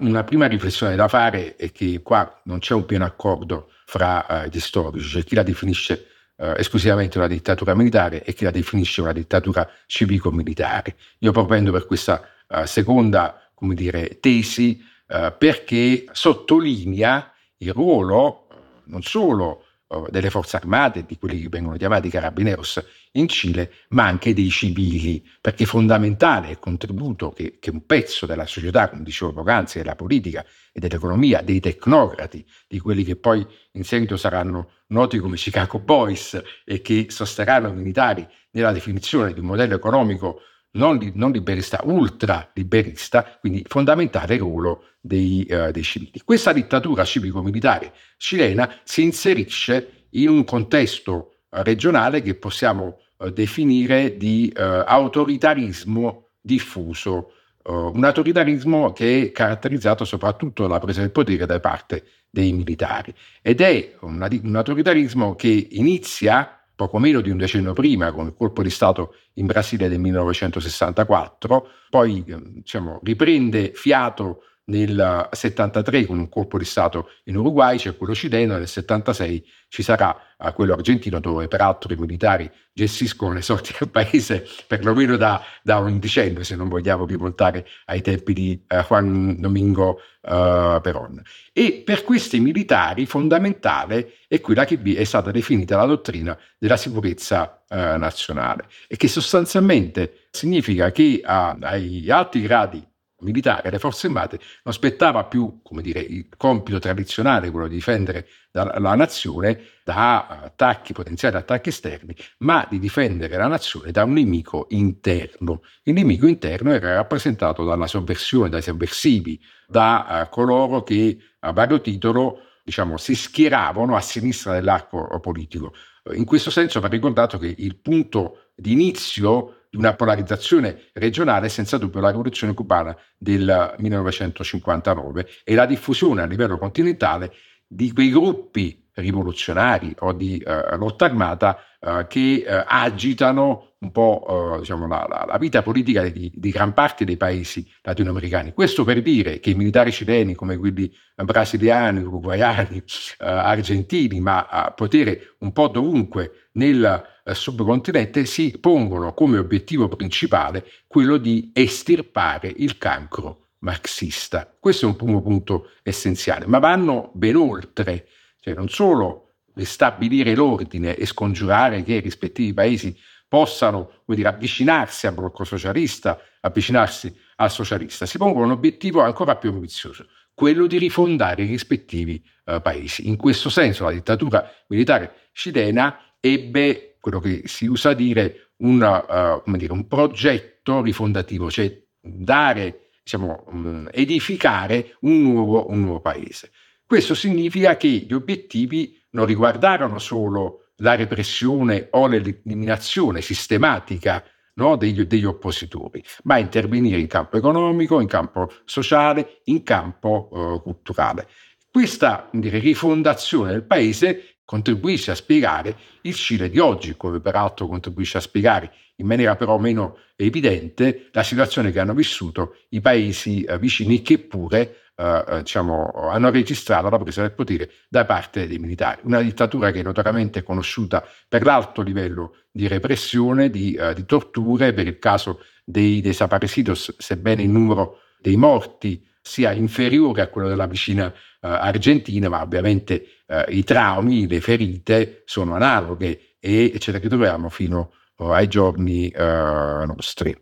Una 0.02 0.22
prima 0.22 0.46
riflessione 0.46 0.94
da 0.94 1.08
fare 1.08 1.56
è 1.56 1.72
che 1.72 2.00
qua 2.00 2.42
non 2.44 2.60
c'è 2.60 2.74
un 2.74 2.86
pieno 2.86 3.04
accordo 3.04 3.70
fra 3.86 4.24
uh, 4.28 4.48
gli 4.48 4.60
storici, 4.60 5.08
c'è 5.08 5.24
chi 5.24 5.34
la 5.34 5.42
definisce 5.42 6.12
eh, 6.38 6.54
esclusivamente 6.56 7.18
una 7.18 7.26
dittatura 7.26 7.74
militare 7.74 8.22
e 8.24 8.32
che 8.32 8.44
la 8.44 8.50
definisce 8.50 9.00
una 9.00 9.12
dittatura 9.12 9.68
civico-militare. 9.86 10.96
Io 11.18 11.32
propendo 11.32 11.72
per 11.72 11.86
questa 11.86 12.22
eh, 12.48 12.66
seconda 12.66 13.50
come 13.54 13.74
dire, 13.74 14.20
tesi 14.20 14.80
eh, 15.08 15.34
perché 15.36 16.04
sottolinea 16.12 17.32
il 17.58 17.72
ruolo 17.72 18.46
eh, 18.50 18.54
non 18.84 19.02
solo 19.02 19.64
delle 20.10 20.28
forze 20.28 20.56
armate, 20.56 21.04
di 21.06 21.16
quelli 21.16 21.40
che 21.40 21.48
vengono 21.48 21.76
chiamati 21.76 22.10
carabineros 22.10 22.84
in 23.12 23.26
Cile, 23.26 23.72
ma 23.90 24.04
anche 24.04 24.34
dei 24.34 24.50
civili, 24.50 25.26
perché 25.40 25.64
è 25.64 25.66
fondamentale 25.66 26.50
il 26.50 26.58
contributo 26.58 27.30
che, 27.30 27.56
che 27.58 27.70
un 27.70 27.86
pezzo 27.86 28.26
della 28.26 28.44
società, 28.44 28.90
come 28.90 29.02
dicevo 29.02 29.32
poc'anzi, 29.32 29.78
della 29.78 29.96
politica 29.96 30.44
e 30.72 30.78
dell'economia, 30.78 31.40
dei 31.40 31.60
tecnocrati, 31.60 32.44
di 32.68 32.78
quelli 32.78 33.02
che 33.02 33.16
poi 33.16 33.46
in 33.72 33.84
seguito 33.84 34.18
saranno 34.18 34.72
noti 34.88 35.18
come 35.18 35.36
Chicago 35.36 35.78
Boys 35.78 36.40
e 36.64 36.82
che 36.82 37.06
sosterranno 37.08 37.68
i 37.68 37.74
militari 37.74 38.26
nella 38.50 38.72
definizione 38.72 39.32
di 39.32 39.40
un 39.40 39.46
modello 39.46 39.74
economico 39.74 40.40
non, 40.72 41.10
non 41.14 41.30
liberista, 41.32 41.80
ultra 41.84 42.50
liberista, 42.54 43.38
quindi 43.40 43.64
fondamentale 43.66 44.36
ruolo 44.36 44.84
dei, 45.00 45.46
uh, 45.48 45.70
dei 45.70 45.82
civili. 45.82 46.20
Questa 46.24 46.52
dittatura 46.52 47.04
civico-militare 47.04 47.92
cilena 48.16 48.80
si 48.84 49.02
inserisce 49.02 50.06
in 50.10 50.28
un 50.28 50.44
contesto 50.44 51.36
regionale 51.50 52.22
che 52.22 52.34
possiamo 52.34 52.98
uh, 53.16 53.30
definire 53.30 54.16
di 54.16 54.52
autoritarismo 54.54 56.28
diffuso, 56.40 57.32
un 57.64 58.02
autoritarismo 58.02 58.92
che 58.92 59.22
è 59.22 59.32
caratterizzato 59.32 60.06
soprattutto 60.06 60.62
dalla 60.62 60.78
presa 60.78 61.00
del 61.00 61.10
potere 61.10 61.44
da 61.44 61.60
parte 61.60 62.04
dei 62.30 62.52
militari 62.52 63.12
ed 63.42 63.60
è 63.60 63.96
una, 64.00 64.28
un 64.42 64.56
autoritarismo 64.56 65.34
che 65.34 65.68
inizia 65.72 66.57
poco 66.78 67.00
meno 67.00 67.20
di 67.20 67.28
un 67.28 67.38
decennio 67.38 67.72
prima, 67.72 68.12
con 68.12 68.26
il 68.26 68.34
colpo 68.36 68.62
di 68.62 68.70
Stato 68.70 69.16
in 69.34 69.46
Brasile 69.46 69.88
del 69.88 69.98
1964, 69.98 71.66
poi 71.90 72.24
diciamo, 72.24 73.00
riprende 73.02 73.72
fiato 73.74 74.42
nel 74.66 75.28
73 75.32 76.06
con 76.06 76.18
un 76.18 76.28
colpo 76.28 76.56
di 76.56 76.64
Stato 76.64 77.08
in 77.24 77.36
Uruguay, 77.36 77.78
c'è 77.78 77.96
quello 77.96 78.14
cileno, 78.14 78.56
nel 78.56 78.68
76 78.68 79.44
ci 79.66 79.82
sarà 79.82 80.16
uh, 80.38 80.52
quello 80.52 80.74
argentino 80.74 81.20
dove 81.20 81.48
peraltro 81.48 81.92
i 81.92 81.96
militari 81.96 82.50
gestiscono 82.72 83.34
le 83.34 83.42
sorti 83.42 83.74
del 83.78 83.90
paese 83.90 84.46
perlomeno 84.66 85.16
da, 85.16 85.42
da 85.62 85.78
un 85.78 85.98
decennio, 85.98 86.42
se 86.44 86.56
non 86.56 86.68
vogliamo 86.68 87.04
riportare 87.04 87.66
ai 87.86 88.00
tempi 88.00 88.32
di 88.32 88.64
uh, 88.68 88.76
Juan 88.76 89.40
Domingo 89.40 90.00
uh, 90.22 90.80
Perón. 90.80 91.22
E 91.52 91.82
per 91.84 92.04
questi 92.04 92.40
militari 92.40 93.06
fondamentale 93.06 94.14
è 94.28 94.40
quella 94.40 94.64
che 94.64 94.80
è 94.96 95.04
stata 95.04 95.30
definita 95.30 95.76
la 95.76 95.86
dottrina 95.86 96.38
della 96.58 96.76
sicurezza 96.76 97.62
nazionale 97.70 98.64
e 98.86 98.96
che 98.96 99.08
sostanzialmente 99.08 100.28
significa 100.30 100.90
che 100.90 101.20
ai 101.22 102.08
alti 102.08 102.40
gradi 102.40 102.82
militare, 103.20 103.70
le 103.70 103.78
forze 103.78 104.06
armate, 104.06 104.36
non 104.36 104.74
aspettava 104.74 105.24
più, 105.24 105.60
come 105.62 105.82
dire, 105.82 106.00
il 106.00 106.28
compito 106.36 106.78
tradizionale, 106.78 107.50
quello 107.50 107.68
di 107.68 107.74
difendere 107.74 108.28
la, 108.52 108.76
la 108.78 108.94
nazione 108.94 109.60
da 109.84 110.26
attacchi, 110.44 110.92
potenziali 110.92 111.36
attacchi 111.36 111.70
esterni, 111.70 112.14
ma 112.38 112.66
di 112.68 112.78
difendere 112.78 113.36
la 113.36 113.46
nazione 113.46 113.90
da 113.90 114.04
un 114.04 114.12
nemico 114.12 114.66
interno. 114.70 115.62
Il 115.82 115.94
nemico 115.94 116.26
interno 116.26 116.72
era 116.72 116.94
rappresentato 116.94 117.64
dalla 117.64 117.86
sovversione, 117.86 118.48
dai 118.48 118.62
sovversivi, 118.62 119.40
da 119.66 120.24
uh, 120.26 120.32
coloro 120.32 120.82
che 120.82 121.18
a 121.40 121.52
vario 121.52 121.80
titolo 121.80 122.42
diciamo, 122.68 122.98
si 122.98 123.14
schieravano 123.14 123.96
a 123.96 124.00
sinistra 124.00 124.52
dell'arco 124.52 125.18
politico. 125.20 125.72
In 126.12 126.24
questo 126.24 126.50
senso 126.50 126.80
va 126.80 126.88
ricordato 126.88 127.38
che 127.38 127.54
il 127.56 127.76
punto 127.78 128.50
di 128.54 128.72
inizio 128.72 129.57
di 129.70 129.76
una 129.76 129.94
polarizzazione 129.94 130.90
regionale 130.94 131.48
senza 131.48 131.78
dubbio 131.78 132.00
la 132.00 132.10
rivoluzione 132.10 132.54
cubana 132.54 132.96
del 133.16 133.74
1959 133.78 135.26
e 135.44 135.54
la 135.54 135.66
diffusione 135.66 136.22
a 136.22 136.26
livello 136.26 136.58
continentale 136.58 137.32
di 137.66 137.92
quei 137.92 138.10
gruppi 138.10 138.86
rivoluzionari 138.94 139.94
o 140.00 140.12
di 140.12 140.38
eh, 140.38 140.76
lotta 140.76 141.04
armata 141.04 141.58
eh, 141.80 142.06
che 142.08 142.44
eh, 142.46 142.64
agitano 142.66 143.74
un 143.80 143.92
po' 143.92 144.54
eh, 144.56 144.58
diciamo, 144.58 144.88
la, 144.88 145.24
la, 145.28 145.38
vita 145.38 145.62
politica 145.62 146.02
di, 146.02 146.32
di, 146.34 146.50
gran 146.50 146.72
parte 146.72 147.04
dei 147.04 147.16
paesi 147.16 147.70
latinoamericani. 147.82 148.52
Questo 148.52 148.82
per 148.82 149.00
dire 149.02 149.38
che 149.38 149.50
i 149.50 149.54
militari 149.54 149.92
cileni 149.92 150.34
come 150.34 150.56
quelli 150.56 150.92
brasiliani, 151.14 152.00
uruguayani, 152.00 152.78
eh, 152.78 152.84
argentini, 153.18 154.18
ma 154.18 154.46
a 154.48 154.72
potere 154.72 155.36
un 155.38 155.52
po' 155.52 155.68
dovunque 155.68 156.48
nel 156.52 157.17
subcontinente 157.34 158.24
si 158.24 158.58
pongono 158.58 159.14
come 159.14 159.38
obiettivo 159.38 159.88
principale 159.88 160.64
quello 160.86 161.16
di 161.16 161.50
estirpare 161.52 162.52
il 162.56 162.78
cancro 162.78 163.48
marxista. 163.60 164.52
Questo 164.58 164.86
è 164.86 164.88
un 164.88 164.96
primo 164.96 165.22
punto 165.22 165.70
essenziale, 165.82 166.46
ma 166.46 166.58
vanno 166.58 167.10
ben 167.14 167.36
oltre 167.36 168.06
cioè 168.40 168.54
non 168.54 168.68
solo 168.68 169.24
stabilire 169.56 170.34
l'ordine 170.34 170.94
e 170.94 171.04
scongiurare 171.04 171.82
che 171.82 171.94
i 171.94 172.00
rispettivi 172.00 172.54
paesi 172.54 172.96
possano 173.26 174.02
dire, 174.06 174.28
avvicinarsi 174.28 175.06
al 175.06 175.14
blocco 175.14 175.44
socialista, 175.44 176.18
avvicinarsi 176.40 177.14
al 177.36 177.50
socialista, 177.50 178.06
si 178.06 178.18
pongono 178.18 178.46
un 178.46 178.52
obiettivo 178.52 179.02
ancora 179.02 179.36
più 179.36 179.50
ambizioso, 179.50 180.06
quello 180.32 180.66
di 180.66 180.78
rifondare 180.78 181.42
i 181.42 181.46
rispettivi 181.46 182.22
uh, 182.44 182.62
paesi. 182.62 183.08
In 183.08 183.16
questo 183.16 183.50
senso 183.50 183.84
la 183.84 183.90
dittatura 183.90 184.48
militare 184.68 185.28
cilena 185.32 186.14
ebbe 186.20 186.87
quello 187.00 187.20
che 187.20 187.42
si 187.46 187.66
usa 187.66 187.94
dire, 187.94 188.52
una, 188.58 189.40
uh, 189.44 189.56
dire 189.56 189.72
un 189.72 189.86
progetto 189.86 190.82
rifondativo, 190.82 191.50
cioè 191.50 191.80
dare, 192.00 192.90
diciamo, 193.02 193.44
um, 193.48 193.88
edificare 193.92 194.96
un 195.00 195.22
nuovo, 195.22 195.70
un 195.70 195.80
nuovo 195.80 196.00
paese. 196.00 196.50
Questo 196.84 197.14
significa 197.14 197.76
che 197.76 197.88
gli 197.88 198.12
obiettivi 198.12 198.98
non 199.10 199.26
riguardarono 199.26 199.98
solo 199.98 200.70
la 200.76 200.94
repressione 200.94 201.88
o 201.90 202.06
l'eliminazione 202.06 203.20
sistematica 203.20 204.24
no, 204.54 204.76
degli, 204.76 205.02
degli, 205.02 205.24
oppositori, 205.24 206.02
ma 206.24 206.38
intervenire 206.38 206.98
in 206.98 207.06
campo 207.06 207.36
economico, 207.36 208.00
in 208.00 208.08
campo 208.08 208.50
sociale, 208.64 209.40
in 209.44 209.62
campo 209.62 210.28
uh, 210.30 210.62
culturale. 210.62 211.28
Questa 211.70 212.28
dire, 212.32 212.58
rifondazione 212.58 213.52
del 213.52 213.64
paese 213.64 214.37
contribuisce 214.48 215.10
a 215.10 215.14
spiegare 215.14 215.76
il 216.00 216.14
Cile 216.14 216.48
di 216.48 216.58
oggi, 216.58 216.96
come 216.96 217.20
peraltro 217.20 217.66
contribuisce 217.66 218.16
a 218.16 218.22
spiegare 218.22 218.72
in 218.96 219.06
maniera 219.06 219.36
però 219.36 219.58
meno 219.58 219.98
evidente 220.16 221.10
la 221.12 221.22
situazione 221.22 221.70
che 221.70 221.80
hanno 221.80 221.92
vissuto 221.92 222.56
i 222.70 222.80
paesi 222.80 223.44
uh, 223.46 223.58
vicini 223.58 224.00
che 224.00 224.18
pure 224.18 224.76
eh, 224.96 225.24
eh, 225.28 225.38
diciamo, 225.40 225.90
hanno 226.10 226.30
registrato 226.30 226.88
la 226.88 226.98
presa 226.98 227.20
del 227.20 227.32
potere 227.32 227.70
da 227.90 228.06
parte 228.06 228.48
dei 228.48 228.58
militari. 228.58 229.02
Una 229.04 229.20
dittatura 229.20 229.70
che 229.70 229.80
è 229.80 229.82
notoriamente 229.82 230.42
conosciuta 230.42 231.06
per 231.28 231.44
l'alto 231.44 231.82
livello 231.82 232.36
di 232.50 232.66
repressione, 232.68 233.50
di, 233.50 233.78
uh, 233.78 233.92
di 233.92 234.06
torture, 234.06 234.72
per 234.72 234.86
il 234.86 234.98
caso 234.98 235.40
dei 235.62 236.00
desaparecidos, 236.00 236.96
sebbene 236.96 237.42
il 237.42 237.50
numero 237.50 237.98
dei 238.18 238.36
morti 238.36 239.06
sia 239.28 239.52
inferiore 239.52 240.22
a 240.22 240.28
quello 240.28 240.48
della 240.48 240.66
vicina 240.66 241.06
uh, 241.06 241.12
Argentina, 241.40 242.28
ma 242.28 242.42
ovviamente 242.42 243.24
i 243.48 243.62
traumi, 243.62 244.26
le 244.26 244.40
ferite 244.40 245.22
sono 245.26 245.54
analoghe 245.54 246.36
e 246.40 246.74
ce 246.78 246.92
le 246.92 246.98
ritroviamo 246.98 247.50
fino 247.50 247.92
ai 248.16 248.48
giorni 248.48 249.12
nostri. 249.14 250.34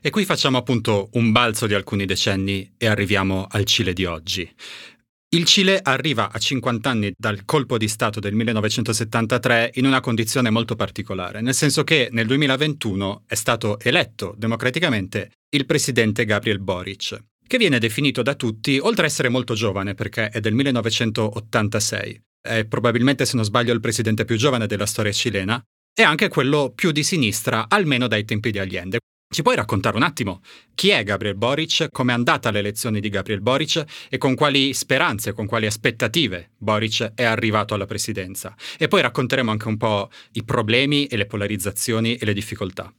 E 0.00 0.10
qui 0.10 0.24
facciamo 0.24 0.58
appunto 0.58 1.08
un 1.14 1.32
balzo 1.32 1.66
di 1.66 1.74
alcuni 1.74 2.06
decenni 2.06 2.72
e 2.78 2.86
arriviamo 2.86 3.48
al 3.50 3.64
Cile 3.64 3.92
di 3.92 4.04
oggi. 4.04 4.48
Il 5.30 5.44
Cile 5.44 5.78
arriva 5.82 6.32
a 6.32 6.38
50 6.38 6.88
anni 6.88 7.12
dal 7.14 7.44
colpo 7.44 7.76
di 7.76 7.86
Stato 7.86 8.18
del 8.18 8.32
1973 8.32 9.72
in 9.74 9.84
una 9.84 10.00
condizione 10.00 10.48
molto 10.48 10.74
particolare, 10.74 11.42
nel 11.42 11.52
senso 11.52 11.84
che 11.84 12.08
nel 12.12 12.26
2021 12.26 13.24
è 13.26 13.34
stato 13.34 13.78
eletto 13.78 14.34
democraticamente 14.38 15.32
il 15.50 15.66
presidente 15.66 16.24
Gabriel 16.24 16.60
Boric, 16.60 17.24
che 17.46 17.58
viene 17.58 17.78
definito 17.78 18.22
da 18.22 18.34
tutti, 18.36 18.78
oltre 18.78 19.04
ad 19.04 19.10
essere 19.10 19.28
molto 19.28 19.52
giovane 19.52 19.92
perché 19.92 20.30
è 20.30 20.40
del 20.40 20.54
1986, 20.54 22.22
è 22.40 22.64
probabilmente 22.64 23.26
se 23.26 23.36
non 23.36 23.44
sbaglio 23.44 23.74
il 23.74 23.80
presidente 23.80 24.24
più 24.24 24.36
giovane 24.36 24.66
della 24.66 24.86
storia 24.86 25.12
cilena, 25.12 25.62
e 25.94 26.02
anche 26.04 26.28
quello 26.28 26.72
più 26.74 26.90
di 26.90 27.02
sinistra, 27.02 27.66
almeno 27.68 28.08
dai 28.08 28.24
tempi 28.24 28.50
di 28.50 28.60
Allende. 28.60 29.00
Ci 29.30 29.42
puoi 29.42 29.56
raccontare 29.56 29.94
un 29.94 30.04
attimo 30.04 30.40
chi 30.74 30.88
è 30.88 31.04
Gabriel 31.04 31.34
Boric, 31.34 31.90
come 31.92 32.12
è 32.12 32.14
andata 32.14 32.50
l'elezione 32.50 32.98
di 32.98 33.10
Gabriel 33.10 33.42
Boric 33.42 33.84
e 34.08 34.16
con 34.16 34.34
quali 34.34 34.72
speranze, 34.72 35.34
con 35.34 35.44
quali 35.44 35.66
aspettative 35.66 36.52
Boric 36.56 37.12
è 37.14 37.24
arrivato 37.24 37.74
alla 37.74 37.84
presidenza? 37.84 38.54
E 38.78 38.88
poi 38.88 39.02
racconteremo 39.02 39.50
anche 39.50 39.68
un 39.68 39.76
po' 39.76 40.08
i 40.32 40.44
problemi 40.44 41.04
e 41.06 41.18
le 41.18 41.26
polarizzazioni 41.26 42.16
e 42.16 42.24
le 42.24 42.32
difficoltà. 42.32 42.90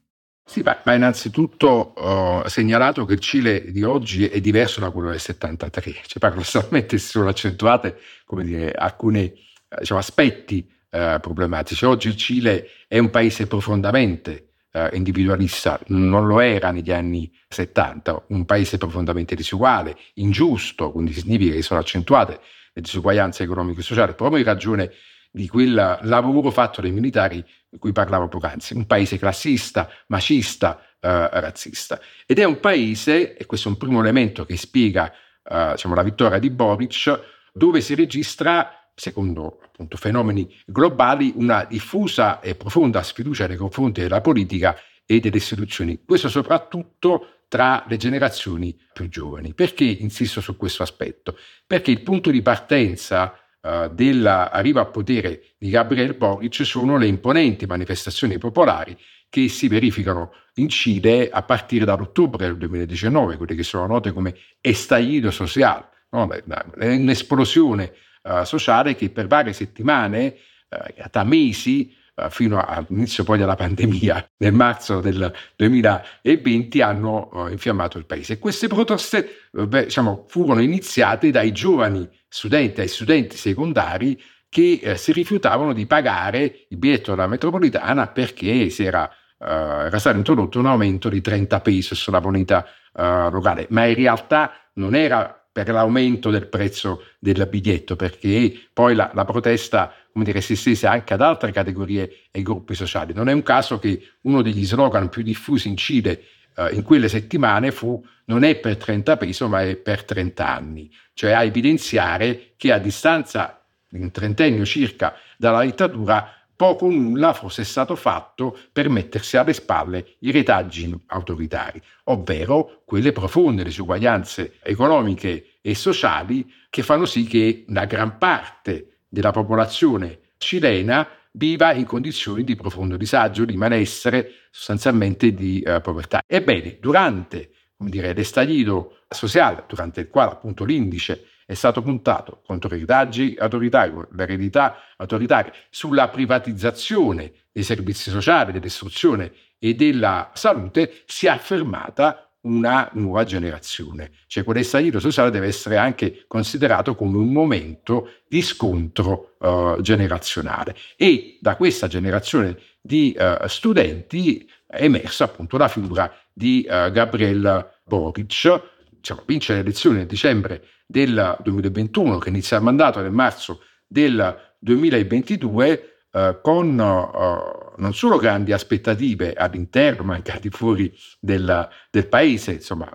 Sì, 0.45 0.61
ma, 0.61 0.93
innanzitutto 0.93 1.67
ho 1.67 2.47
segnalato 2.47 3.05
che 3.05 3.13
il 3.13 3.19
Cile 3.19 3.71
di 3.71 3.81
oggi 3.81 4.27
è 4.27 4.39
diverso 4.39 4.79
da 4.79 4.91
quello 4.91 5.09
del 5.09 5.19
73, 5.19 5.93
cioè 6.05 6.19
paradossalmente 6.19 6.99
si 6.99 7.07
sono 7.07 7.29
accentuate 7.29 7.97
dire, 8.43 8.71
alcuni 8.71 9.33
diciamo, 9.79 9.99
aspetti 9.99 10.67
eh, 10.91 11.17
problematici. 11.19 11.85
Oggi 11.85 12.07
il 12.07 12.15
Cile 12.15 12.67
è 12.87 12.99
un 12.99 13.09
paese 13.09 13.47
profondamente 13.47 14.48
eh, 14.87 14.95
individualista, 14.95 15.79
non 15.87 16.27
lo 16.27 16.39
era 16.39 16.71
negli 16.71 16.91
anni 16.91 17.31
70, 17.47 18.25
un 18.27 18.45
paese 18.45 18.77
profondamente 18.77 19.35
disuguale, 19.35 19.97
ingiusto, 20.15 20.91
quindi 20.91 21.13
significa 21.13 21.55
che 21.55 21.61
sono 21.61 21.79
accentuate 21.79 22.39
le 22.73 22.81
disuguaglianze 22.81 23.43
economiche 23.43 23.81
e 23.81 23.83
sociali, 23.83 24.13
proprio 24.13 24.39
in 24.39 24.45
ragione 24.45 24.91
di 25.31 25.47
quel 25.47 25.99
lavoro 26.01 26.49
fatto 26.49 26.81
dai 26.81 26.91
militari 26.91 27.43
di 27.69 27.77
cui 27.77 27.91
parlavo 27.91 28.27
poc'anzi, 28.27 28.73
un 28.73 28.87
paese 28.87 29.17
classista, 29.17 29.89
macista, 30.07 30.81
eh, 30.99 31.29
razzista. 31.39 31.99
Ed 32.25 32.39
è 32.39 32.43
un 32.43 32.59
paese, 32.59 33.35
e 33.35 33.45
questo 33.45 33.67
è 33.67 33.71
un 33.71 33.77
primo 33.77 33.99
elemento 33.99 34.45
che 34.45 34.57
spiega 34.57 35.11
eh, 35.43 35.71
diciamo, 35.71 35.93
la 35.93 36.03
vittoria 36.03 36.39
di 36.39 36.49
Boric, 36.49 37.19
dove 37.53 37.81
si 37.81 37.95
registra 37.95 38.78
secondo 38.99 39.59
appunto, 39.63 39.95
fenomeni 39.97 40.53
globali, 40.65 41.31
una 41.35 41.63
diffusa 41.63 42.41
e 42.41 42.55
profonda 42.55 43.01
sfiducia 43.01 43.47
nei 43.47 43.55
confronti 43.55 44.01
della 44.01 44.21
politica 44.21 44.77
e 45.05 45.19
delle 45.19 45.37
istituzioni. 45.37 46.01
Questo 46.05 46.27
soprattutto 46.27 47.43
tra 47.47 47.83
le 47.87 47.97
generazioni 47.97 48.77
più 48.93 49.07
giovani. 49.07 49.53
Perché 49.53 49.85
insisto 49.85 50.41
su 50.41 50.55
questo 50.57 50.83
aspetto? 50.83 51.37
Perché 51.65 51.91
il 51.91 52.01
punto 52.01 52.29
di 52.29 52.41
partenza 52.41 53.33
uh, 53.61 53.87
dell'arrivo 53.87 54.79
al 54.79 54.91
potere 54.91 55.53
di 55.57 55.69
Gabriel 55.69 56.13
Boric 56.13 56.65
sono 56.65 56.97
le 56.97 57.07
imponenti 57.07 57.65
manifestazioni 57.65 58.37
popolari 58.37 58.95
che 59.29 59.47
si 59.47 59.67
verificano 59.67 60.31
in 60.55 60.69
Cile 60.69 61.29
a 61.29 61.41
partire 61.43 61.85
dall'ottobre 61.85 62.45
del 62.45 62.57
2019, 62.57 63.37
quelle 63.37 63.55
che 63.55 63.63
sono 63.63 63.87
note 63.87 64.11
come 64.11 64.35
estallido 64.59 65.31
social, 65.31 65.87
no? 66.09 66.27
un'esplosione 66.75 67.93
uh, 68.23 68.43
sociale 68.43 68.95
che 68.95 69.09
per 69.09 69.27
varie 69.27 69.53
settimane, 69.53 70.35
uh, 70.69 71.07
da 71.11 71.23
mesi, 71.23 71.93
uh, 72.15 72.29
fino 72.29 72.63
all'inizio 72.63 73.23
poi 73.23 73.37
della 73.37 73.55
pandemia, 73.55 74.31
nel 74.37 74.53
marzo 74.53 74.99
del 75.01 75.33
2020, 75.55 76.81
hanno 76.81 77.47
infiammato 77.49 77.97
il 77.97 78.05
paese. 78.05 78.39
Queste 78.39 78.67
proteste 78.67 79.47
beh, 79.51 79.85
diciamo, 79.85 80.25
furono 80.27 80.61
iniziate 80.61 81.31
dai 81.31 81.51
giovani 81.51 82.07
studenti, 82.27 82.81
ai 82.81 82.87
studenti 82.87 83.37
secondari 83.37 84.21
che 84.49 84.79
eh, 84.81 84.97
si 84.97 85.11
rifiutavano 85.11 85.73
di 85.73 85.85
pagare 85.85 86.65
il 86.69 86.77
biglietto 86.77 87.11
della 87.11 87.27
metropolitana 87.27 88.07
perché 88.07 88.73
era, 88.79 89.09
uh, 89.37 89.43
era 89.43 89.99
stato 89.99 90.17
introdotto 90.17 90.59
un 90.59 90.65
aumento 90.65 91.07
di 91.07 91.21
30 91.21 91.61
pesos 91.61 91.99
sulla 91.99 92.19
moneta 92.19 92.65
uh, 92.93 93.29
locale, 93.29 93.67
ma 93.69 93.85
in 93.85 93.95
realtà 93.95 94.51
non 94.73 94.95
era 94.95 95.38
per 95.63 95.73
l'aumento 95.73 96.29
del 96.29 96.47
prezzo 96.47 97.03
del 97.19 97.47
biglietto, 97.49 97.95
perché 97.95 98.53
poi 98.73 98.95
la, 98.95 99.11
la 99.13 99.25
protesta 99.25 99.93
come 100.11 100.25
dire, 100.25 100.41
si 100.41 100.53
estese 100.53 100.87
anche 100.87 101.13
ad 101.13 101.21
altre 101.21 101.51
categorie 101.51 102.27
e 102.31 102.41
gruppi 102.41 102.75
sociali. 102.75 103.13
Non 103.13 103.29
è 103.29 103.33
un 103.33 103.43
caso 103.43 103.79
che 103.79 104.01
uno 104.21 104.41
degli 104.41 104.65
slogan 104.65 105.09
più 105.09 105.21
diffusi 105.21 105.69
in 105.69 105.77
Cile 105.77 106.23
eh, 106.55 106.73
in 106.73 106.83
quelle 106.83 107.07
settimane 107.07 107.71
fu 107.71 108.03
non 108.25 108.43
è 108.43 108.55
per 108.57 108.77
30 108.77 109.17
peso 109.17 109.47
ma 109.47 109.61
è 109.61 109.75
per 109.75 110.03
30 110.03 110.47
anni, 110.47 110.91
cioè 111.13 111.31
a 111.31 111.43
evidenziare 111.43 112.53
che 112.57 112.71
a 112.71 112.77
distanza 112.77 113.63
di 113.87 113.99
un 114.01 114.11
trentennio 114.11 114.65
circa 114.65 115.15
dalla 115.37 115.61
dittatura 115.61 116.33
poco 116.55 116.87
o 116.87 116.89
nulla 116.91 117.31
fosse 117.31 117.63
stato 117.63 117.95
fatto 117.95 118.57
per 118.73 118.89
mettersi 118.89 119.37
alle 119.37 119.53
spalle 119.53 120.15
i 120.19 120.31
retaggi 120.31 120.93
autoritari, 121.07 121.81
ovvero 122.05 122.81
quelle 122.83 123.13
profonde 123.13 123.63
disuguaglianze 123.63 124.59
economiche 124.61 125.48
e 125.61 125.75
sociali 125.75 126.51
che 126.69 126.83
fanno 126.83 127.05
sì 127.05 127.25
che 127.25 127.65
una 127.67 127.85
gran 127.85 128.17
parte 128.17 128.99
della 129.07 129.31
popolazione 129.31 130.19
cilena 130.37 131.07
viva 131.31 131.73
in 131.73 131.85
condizioni 131.85 132.43
di 132.43 132.55
profondo 132.55 132.97
disagio, 132.97 133.45
di 133.45 133.57
malessere, 133.57 134.31
sostanzialmente 134.51 135.33
di 135.33 135.63
uh, 135.65 135.81
povertà. 135.81 136.21
Ebbene, 136.25 136.77
durante 136.79 137.51
come 137.79 137.91
dire, 137.91 138.13
l'estallido 138.13 138.97
sociale, 139.07 139.63
durante 139.65 140.01
il 140.01 140.09
quale 140.09 140.31
appunto 140.31 140.65
l'indice 140.65 141.27
è 141.45 141.53
stato 141.53 141.81
puntato 141.81 142.41
contro 142.45 142.75
i 142.75 142.79
ritaggi 142.79 143.35
autoritari, 143.39 143.93
l'eredità 144.11 144.75
autoritaria, 144.97 145.53
sulla 145.69 146.09
privatizzazione 146.09 147.31
dei 147.51 147.63
servizi 147.63 148.09
sociali, 148.09 148.51
dell'istruzione 148.51 149.31
e 149.57 149.75
della 149.75 150.29
salute, 150.33 151.03
si 151.05 151.25
è 151.25 151.29
affermata 151.29 152.28
una 152.49 152.89
nuova 152.93 153.23
generazione. 153.23 154.11
Cioè 154.27 154.43
quell'estallido 154.43 154.99
sociale 154.99 155.29
deve 155.29 155.47
essere 155.47 155.77
anche 155.77 156.25
considerato 156.27 156.95
come 156.95 157.17
un 157.17 157.31
momento 157.31 158.09
di 158.27 158.41
scontro 158.41 159.35
uh, 159.39 159.81
generazionale 159.81 160.75
e 160.95 161.37
da 161.39 161.55
questa 161.55 161.87
generazione 161.87 162.57
di 162.81 163.15
uh, 163.17 163.47
studenti 163.47 164.49
è 164.65 164.83
emersa 164.83 165.25
appunto 165.25 165.57
la 165.57 165.67
figura 165.67 166.11
di 166.33 166.65
uh, 166.67 166.91
Gabriel 166.91 167.77
Boric, 167.83 168.61
diciamo, 168.89 169.23
vince 169.25 169.53
le 169.53 169.59
elezioni 169.59 169.97
nel 169.97 170.05
dicembre 170.07 170.63
del 170.85 171.37
2021 171.43 172.17
che 172.17 172.29
inizia 172.29 172.57
il 172.57 172.63
mandato 172.63 172.99
nel 173.01 173.11
marzo 173.11 173.61
del 173.85 174.55
2022 174.59 175.98
Uh, 176.11 176.41
con 176.41 176.69
uh, 176.69 177.79
non 177.79 177.93
solo 177.93 178.17
grandi 178.17 178.51
aspettative 178.51 179.33
all'interno, 179.33 180.05
ma 180.05 180.15
anche 180.15 180.31
al 180.31 180.39
di 180.39 180.49
fuori 180.49 180.91
del, 181.19 181.69
del, 181.91 182.07
paese, 182.07 182.53
insomma, 182.53 182.89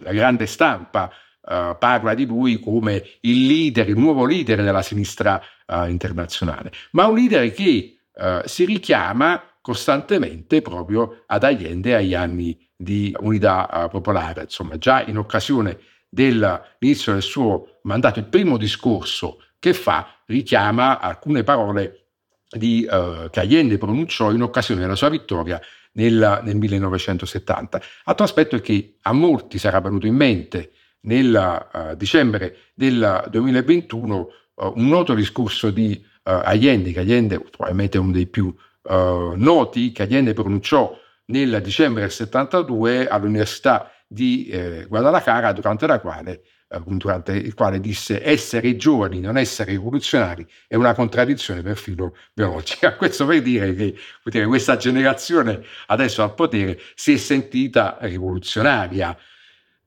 la 0.00 0.12
grande 0.12 0.44
stampa 0.44 1.04
uh, 1.04 1.78
parla 1.78 2.12
di 2.12 2.26
lui 2.26 2.60
come 2.60 3.02
il 3.22 3.46
leader, 3.46 3.88
il 3.88 3.96
nuovo 3.96 4.26
leader 4.26 4.62
della 4.62 4.82
sinistra 4.82 5.40
internazionale, 5.86 6.72
ma 6.92 7.06
un 7.06 7.14
leader 7.16 7.52
che 7.52 7.98
si 8.46 8.64
richiama 8.64 9.42
costantemente 9.60 10.62
proprio 10.62 11.24
ad 11.26 11.44
Allende 11.44 11.94
agli 11.94 12.14
anni 12.14 12.58
di 12.74 13.14
unità 13.20 13.86
popolare, 13.90 14.42
insomma, 14.42 14.78
già 14.78 15.04
in 15.04 15.18
occasione 15.18 15.78
dell'inizio 16.08 17.12
del 17.12 17.22
suo 17.22 17.80
mandato, 17.82 18.18
il 18.18 18.26
primo 18.26 18.56
discorso 18.56 19.42
che 19.58 19.74
fa 19.74 20.22
richiama 20.26 21.00
alcune 21.00 21.42
parole 21.42 22.07
di, 22.50 22.86
uh, 22.90 23.28
che 23.30 23.40
Allende 23.40 23.78
pronunciò 23.78 24.32
in 24.32 24.42
occasione 24.42 24.80
della 24.80 24.96
sua 24.96 25.08
vittoria 25.08 25.60
nel, 25.92 26.40
nel 26.42 26.56
1970. 26.56 27.80
Altro 28.04 28.24
aspetto 28.24 28.56
è 28.56 28.60
che 28.60 28.96
a 29.02 29.12
molti 29.12 29.58
sarà 29.58 29.80
venuto 29.80 30.06
in 30.06 30.14
mente 30.14 30.72
nel 31.00 31.68
uh, 31.72 31.94
dicembre 31.94 32.56
del 32.74 33.26
2021 33.30 34.16
uh, 34.16 34.72
un 34.74 34.88
noto 34.88 35.14
discorso 35.14 35.70
di 35.70 36.04
Allende, 36.28 36.92
che 36.92 37.00
Allende 37.00 37.40
probabilmente 37.40 37.96
è 37.96 38.00
uno 38.02 38.12
dei 38.12 38.26
più 38.26 38.54
noti, 38.82 39.92
che 39.92 40.02
Allende 40.02 40.34
pronunciò 40.34 40.94
nel 41.26 41.62
dicembre 41.62 42.02
del 42.02 42.10
72 42.10 43.08
all'Università 43.08 43.90
di 44.06 44.46
eh, 44.48 44.84
Guadalajara, 44.88 45.52
durante 45.52 45.86
la 45.86 46.00
quale 46.00 46.42
durante 46.68 47.32
il 47.32 47.54
quale 47.54 47.80
disse 47.80 48.22
essere 48.22 48.76
giovani, 48.76 49.20
non 49.20 49.38
essere 49.38 49.70
rivoluzionari 49.72 50.46
è 50.66 50.74
una 50.74 50.94
contraddizione 50.94 51.62
perfino 51.62 52.14
biologica. 52.32 52.94
Questo 52.96 53.24
per 53.24 53.40
dire 53.40 53.74
che 53.74 53.96
dire, 54.24 54.46
questa 54.46 54.76
generazione 54.76 55.62
adesso 55.86 56.22
al 56.22 56.34
potere 56.34 56.78
si 56.94 57.14
è 57.14 57.16
sentita 57.16 57.96
rivoluzionaria, 58.00 59.16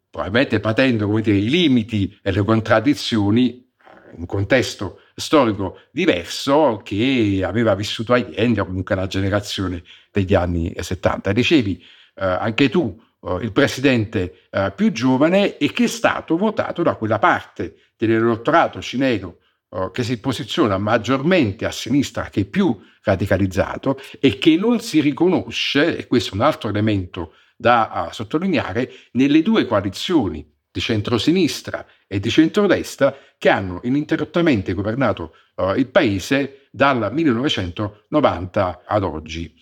probabilmente 0.09 0.59
patendo 0.59 1.07
dire, 1.19 1.38
i 1.38 1.50
limiti 1.50 2.17
e 2.21 2.31
le 2.31 2.43
contraddizioni 2.43 3.69
in 4.13 4.19
un 4.21 4.25
contesto 4.25 5.01
storico 5.15 5.81
diverso 5.91 6.81
che 6.83 7.41
aveva 7.45 7.75
vissuto 7.75 8.13
Allende 8.13 8.61
o 8.61 8.65
comunque 8.65 8.95
la 8.95 9.07
generazione 9.07 9.83
degli 10.11 10.33
anni 10.33 10.73
70. 10.77 11.31
Dicevi 11.31 11.77
eh, 12.15 12.25
anche 12.25 12.69
tu 12.69 13.00
uh, 13.21 13.37
il 13.39 13.51
presidente 13.51 14.47
uh, 14.51 14.73
più 14.75 14.91
giovane 14.91 15.57
e 15.57 15.71
che 15.71 15.85
è 15.85 15.87
stato 15.87 16.37
votato 16.37 16.83
da 16.83 16.95
quella 16.95 17.19
parte 17.19 17.93
dell'elettorato 17.97 18.81
cileno 18.81 19.37
uh, 19.69 19.91
che 19.91 20.03
si 20.03 20.19
posiziona 20.19 20.77
maggiormente 20.77 21.65
a 21.65 21.71
sinistra, 21.71 22.29
che 22.29 22.41
è 22.41 22.45
più 22.45 22.79
radicalizzato 23.03 23.99
e 24.19 24.37
che 24.37 24.55
non 24.57 24.79
si 24.79 25.01
riconosce, 25.01 25.97
e 25.97 26.07
questo 26.07 26.31
è 26.31 26.35
un 26.35 26.41
altro 26.41 26.69
elemento 26.69 27.33
da 27.55 28.09
sottolineare, 28.11 28.91
nelle 29.11 29.41
due 29.41 29.65
coalizioni 29.65 30.51
di 30.72 30.79
centrosinistra 30.79 31.85
e 32.07 32.19
di 32.19 32.29
centrodestra 32.29 33.15
che 33.37 33.50
hanno 33.50 33.81
ininterrottamente 33.83 34.74
governato 34.74 35.33
uh, 35.55 35.74
il 35.75 35.87
paese 35.87 36.67
dal 36.72 37.11
1990 37.11 38.83
ad 38.85 39.03
oggi. 39.03 39.53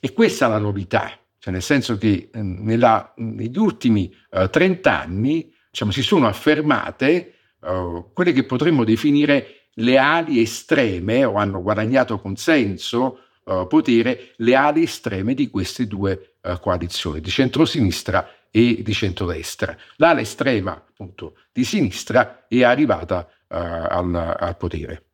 E 0.00 0.12
questa 0.12 0.46
è 0.46 0.48
la 0.50 0.58
novità, 0.58 1.10
cioè 1.38 1.52
nel 1.52 1.62
senso 1.62 1.96
che 1.96 2.30
eh, 2.32 2.42
nella, 2.42 3.12
negli 3.16 3.58
ultimi 3.58 4.12
uh, 4.30 4.48
30 4.48 5.00
anni 5.00 5.52
diciamo, 5.70 5.92
si 5.92 6.02
sono 6.02 6.26
affermate 6.26 7.34
uh, 7.60 8.10
quelle 8.12 8.32
che 8.32 8.44
potremmo 8.44 8.84
definire 8.84 9.68
le 9.74 9.96
ali 9.96 10.40
estreme 10.40 11.24
o 11.24 11.34
hanno 11.34 11.62
guadagnato 11.62 12.18
consenso, 12.18 13.20
uh, 13.44 13.66
potere, 13.68 14.32
le 14.36 14.54
ali 14.56 14.82
estreme 14.82 15.34
di 15.34 15.48
queste 15.48 15.86
due 15.86 16.34
coalizioni, 16.60 17.20
di 17.20 17.28
centrosinistra 17.28 18.46
e 18.50 18.80
di 18.82 18.92
centrodestra. 18.94 19.76
L'ala 19.96 20.20
estrema 20.20 20.72
appunto 20.72 21.34
di 21.52 21.62
sinistra 21.62 22.46
è 22.48 22.62
arrivata 22.62 23.28
al, 23.48 24.14
al 24.14 24.56
potere. 24.56 25.04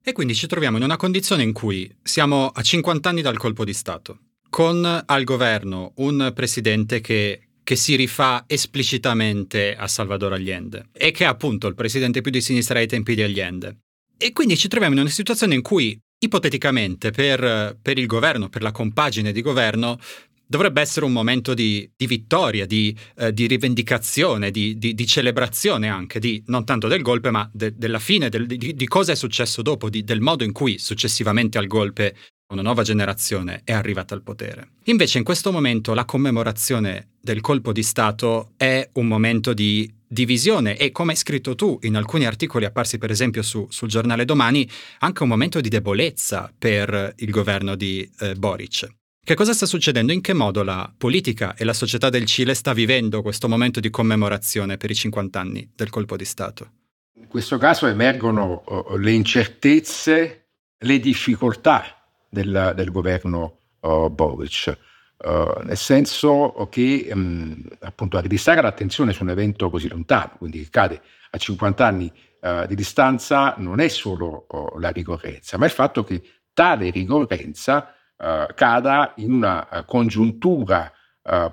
E 0.00 0.12
quindi 0.12 0.36
ci 0.36 0.46
troviamo 0.46 0.76
in 0.76 0.84
una 0.84 0.96
condizione 0.96 1.42
in 1.42 1.52
cui 1.52 1.92
siamo 2.04 2.48
a 2.48 2.62
50 2.62 3.08
anni 3.08 3.20
dal 3.20 3.36
colpo 3.36 3.64
di 3.64 3.72
Stato 3.72 4.27
con 4.58 5.04
al 5.06 5.22
governo 5.22 5.92
un 5.98 6.32
presidente 6.34 7.00
che, 7.00 7.50
che, 7.62 7.76
si 7.76 7.94
rifà 7.94 8.42
esplicitamente 8.48 9.76
a 9.76 9.86
Salvador 9.86 10.32
Allende 10.32 10.88
e 10.92 11.12
che 11.12 11.22
è 11.22 11.28
appunto 11.28 11.68
il 11.68 11.76
presidente 11.76 12.22
più 12.22 12.32
di 12.32 12.40
sinistra 12.40 12.80
ai 12.80 12.88
tempi 12.88 13.14
di 13.14 13.22
Allende. 13.22 13.76
E 14.18 14.32
quindi 14.32 14.56
ci 14.56 14.66
troviamo 14.66 14.94
in 14.94 15.02
una 15.02 15.10
situazione 15.10 15.54
in 15.54 15.62
cui, 15.62 15.96
ipoteticamente, 16.18 17.12
per, 17.12 17.78
per 17.80 17.98
il 17.98 18.06
governo, 18.06 18.48
per 18.48 18.62
la 18.62 18.72
compagine 18.72 19.30
di 19.30 19.42
governo, 19.42 19.96
dovrebbe 20.44 20.80
essere 20.80 21.06
un 21.06 21.12
momento 21.12 21.54
di, 21.54 21.88
di 21.96 22.08
vittoria, 22.08 22.66
di, 22.66 22.92
eh, 23.18 23.32
di 23.32 23.46
rivendicazione, 23.46 24.50
di, 24.50 24.76
di, 24.76 25.06
celebrazione 25.06 25.88
anche, 25.88 26.42
non 26.46 26.64
tanto 26.64 26.88
del 26.88 27.02
golpe, 27.02 27.30
ma 27.30 27.48
de, 27.52 27.76
della 27.76 28.00
fine, 28.00 28.28
del, 28.28 28.46
di, 28.46 28.86
cosa 28.88 29.12
è 29.12 29.14
successo 29.14 29.62
dopo, 29.62 29.88
del 29.88 30.20
modo 30.20 30.42
in 30.42 30.50
cui 30.50 30.78
successivamente 30.78 31.58
al 31.58 31.68
golpe 31.68 32.16
una 32.50 32.62
nuova 32.62 32.82
generazione 32.82 33.60
è 33.64 33.72
arrivata 33.72 34.14
al 34.14 34.22
potere. 34.22 34.70
Invece 34.84 35.18
in 35.18 35.24
questo 35.24 35.52
momento 35.52 35.92
la 35.92 36.06
commemorazione 36.06 37.08
del 37.20 37.40
colpo 37.40 37.72
di 37.72 37.82
Stato 37.82 38.52
è 38.56 38.88
un 38.94 39.06
momento 39.06 39.52
di 39.52 39.92
divisione 40.06 40.78
e 40.78 40.90
come 40.90 41.10
hai 41.12 41.18
scritto 41.18 41.54
tu 41.54 41.78
in 41.82 41.94
alcuni 41.94 42.24
articoli 42.24 42.64
apparsi 42.64 42.96
per 42.96 43.10
esempio 43.10 43.42
su, 43.42 43.66
sul 43.68 43.88
giornale 43.88 44.24
Domani, 44.24 44.68
anche 45.00 45.22
un 45.22 45.28
momento 45.28 45.60
di 45.60 45.68
debolezza 45.68 46.50
per 46.56 47.12
il 47.16 47.30
governo 47.30 47.74
di 47.74 48.10
eh, 48.20 48.34
Boric. 48.34 48.88
Che 49.22 49.34
cosa 49.34 49.52
sta 49.52 49.66
succedendo? 49.66 50.12
In 50.12 50.22
che 50.22 50.32
modo 50.32 50.62
la 50.62 50.90
politica 50.96 51.54
e 51.54 51.64
la 51.64 51.74
società 51.74 52.08
del 52.08 52.24
Cile 52.24 52.54
sta 52.54 52.72
vivendo 52.72 53.20
questo 53.20 53.46
momento 53.46 53.78
di 53.78 53.90
commemorazione 53.90 54.78
per 54.78 54.90
i 54.90 54.94
50 54.94 55.38
anni 55.38 55.70
del 55.76 55.90
colpo 55.90 56.16
di 56.16 56.24
Stato? 56.24 56.70
In 57.18 57.26
questo 57.26 57.58
caso 57.58 57.86
emergono 57.86 58.62
uh, 58.66 58.96
le 58.96 59.12
incertezze, 59.12 60.46
le 60.78 60.98
difficoltà 60.98 61.97
del, 62.28 62.72
del 62.74 62.90
governo 62.90 63.58
uh, 63.80 64.08
Boric. 64.08 64.76
Uh, 65.18 65.64
nel 65.64 65.76
senso 65.76 66.68
che 66.70 67.08
um, 67.12 67.60
appunto 67.80 68.16
a 68.18 68.20
ridistare 68.20 68.62
l'attenzione 68.62 69.12
su 69.12 69.24
un 69.24 69.30
evento 69.30 69.68
così 69.68 69.88
lontano, 69.88 70.34
quindi 70.38 70.62
che 70.62 70.68
cade 70.70 71.00
a 71.30 71.36
50 71.36 71.84
anni 71.84 72.12
uh, 72.40 72.66
di 72.66 72.76
distanza, 72.76 73.54
non 73.58 73.80
è 73.80 73.88
solo 73.88 74.46
uh, 74.48 74.78
la 74.78 74.90
ricorrenza, 74.90 75.58
ma 75.58 75.64
il 75.64 75.72
fatto 75.72 76.04
che 76.04 76.22
tale 76.52 76.90
ricorrenza 76.90 77.92
cada 78.18 79.12
in 79.18 79.30
una 79.30 79.84
congiuntura 79.86 80.92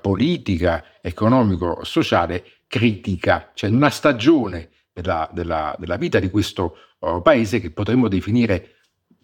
politica, 0.02 0.84
economico-sociale 1.00 2.44
critica, 2.66 3.52
cioè 3.54 3.70
in 3.70 3.76
una 3.76 3.92
stagione 3.92 4.72
della, 4.92 5.30
della, 5.32 5.76
della 5.78 5.98
vita 5.98 6.18
di 6.18 6.32
questo 6.32 6.76
paese 7.22 7.60
che 7.60 7.70
potremmo 7.70 8.08
definire 8.08 8.75